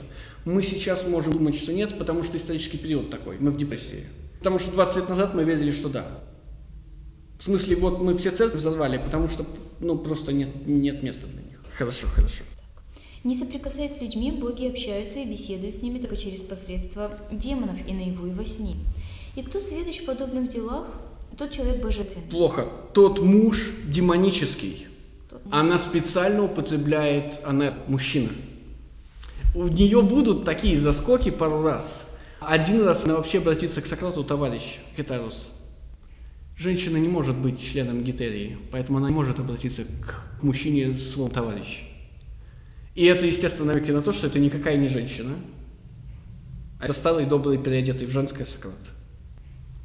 [0.45, 3.37] Мы сейчас можем думать, что нет, потому что исторический период такой.
[3.39, 4.05] Мы в депрессии.
[4.39, 6.07] Потому что 20 лет назад мы верили, что да.
[7.39, 9.47] В смысле, вот мы все церкви взорвали, потому что,
[9.81, 11.61] ну, просто нет, нет места для них.
[11.73, 12.43] Хорошо, хорошо.
[13.23, 17.93] Не соприкасаясь с людьми, боги общаются и беседуют с ними только через посредство демонов и
[17.93, 18.77] наяву и во сне.
[19.37, 20.87] И кто сведущ в подобных делах,
[21.37, 22.27] тот человек божественный.
[22.31, 22.67] Плохо.
[22.95, 24.87] Тот муж демонический.
[25.29, 28.31] Тот Она специально употребляет, она мужчина.
[29.55, 32.09] У нее будут такие заскоки пару раз.
[32.41, 35.51] Один раз она вообще обратится к Сократу, товарищ Хитарус.
[36.57, 41.85] Женщина не может быть членом гетерии, поэтому она не может обратиться к мужчине своему товарищ.
[42.95, 45.35] И это, естественно, намеки на то, что это никакая не женщина,
[46.81, 48.75] а это старый, добрый, переодетый в женское Сократ.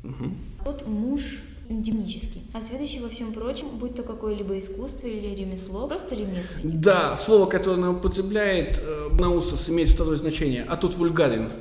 [0.03, 0.37] Мгм.
[0.63, 1.21] Тот муж
[1.69, 6.79] демонический, а следующий во всем прочем, будь то какое-либо искусство или ремесло, просто ремесленник.
[6.79, 11.51] Да, слово, которое она употребляет, э, наусос, имеет второе значение, а тут вульгарен.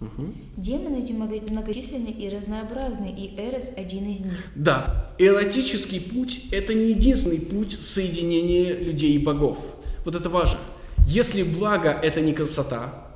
[0.00, 0.34] Мгм.
[0.56, 4.44] Демоны эти много- многочисленны и разнообразны, и Эрос один из них.
[4.54, 9.76] Да, эротический путь– это не единственный путь соединения людей и богов.
[10.04, 10.60] Вот это важно.
[11.06, 13.08] Если благо– это не красота,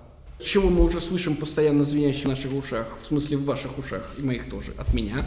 [0.42, 4.22] чего мы уже слышим постоянно звенящим в наших ушах, в смысле в ваших ушах, и
[4.22, 5.26] моих тоже, от меня,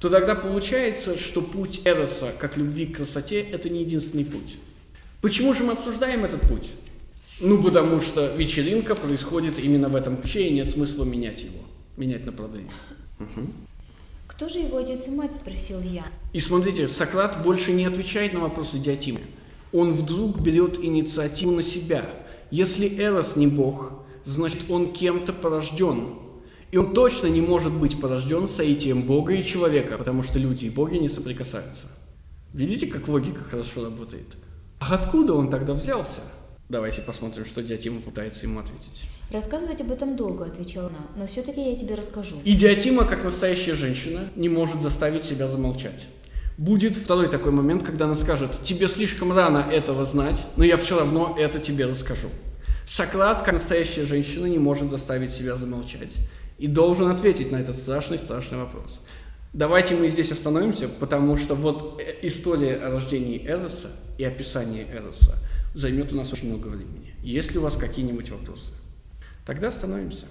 [0.00, 4.56] то тогда получается, что путь Эроса, как любви к красоте, это не единственный путь.
[5.20, 6.70] Почему же мы обсуждаем этот путь?
[7.40, 11.60] Ну, потому что вечеринка происходит именно в этом ключе, и нет смысла менять его,
[11.96, 12.72] менять направление.
[13.18, 13.52] Мгм.
[14.26, 16.04] Кто же его отец и мать, спросил я.
[16.32, 19.20] И смотрите, Сократ больше не отвечает на вопросы Диатимы.
[19.72, 22.04] Он вдруг берет инициативу на себя.
[22.50, 23.92] Если Эрос не бог,
[24.24, 26.14] значит он кем-то порожден.
[26.70, 30.70] И он точно не может быть порожден соитием Бога и человека, потому что люди и
[30.70, 31.86] боги не соприкасаются.
[32.52, 34.26] Видите, как логика хорошо работает?
[34.80, 36.20] А откуда он тогда взялся?
[36.68, 39.02] Давайте посмотрим, что Диатима пытается ему ответить.
[39.30, 42.36] Рассказывать об этом долго, отвечала она, но все-таки я тебе расскажу.
[42.44, 46.06] Идиотима, как настоящая женщина, не может заставить себя замолчать.
[46.60, 50.98] Будет второй такой момент, когда она скажет, тебе слишком рано этого знать, но я все
[50.98, 52.28] равно это тебе расскажу.
[52.84, 56.12] Сократ, как настоящая женщина, не может заставить себя замолчать
[56.58, 59.00] и должен ответить на этот страшный-страшный вопрос.
[59.54, 63.88] Давайте мы здесь остановимся, потому что вот э, история о рождении Эроса
[64.18, 65.38] и описание Эроса
[65.74, 67.14] займет у нас очень много времени.
[67.22, 68.72] Есть ли у вас какие-нибудь вопросы?
[69.46, 70.26] Тогда остановимся.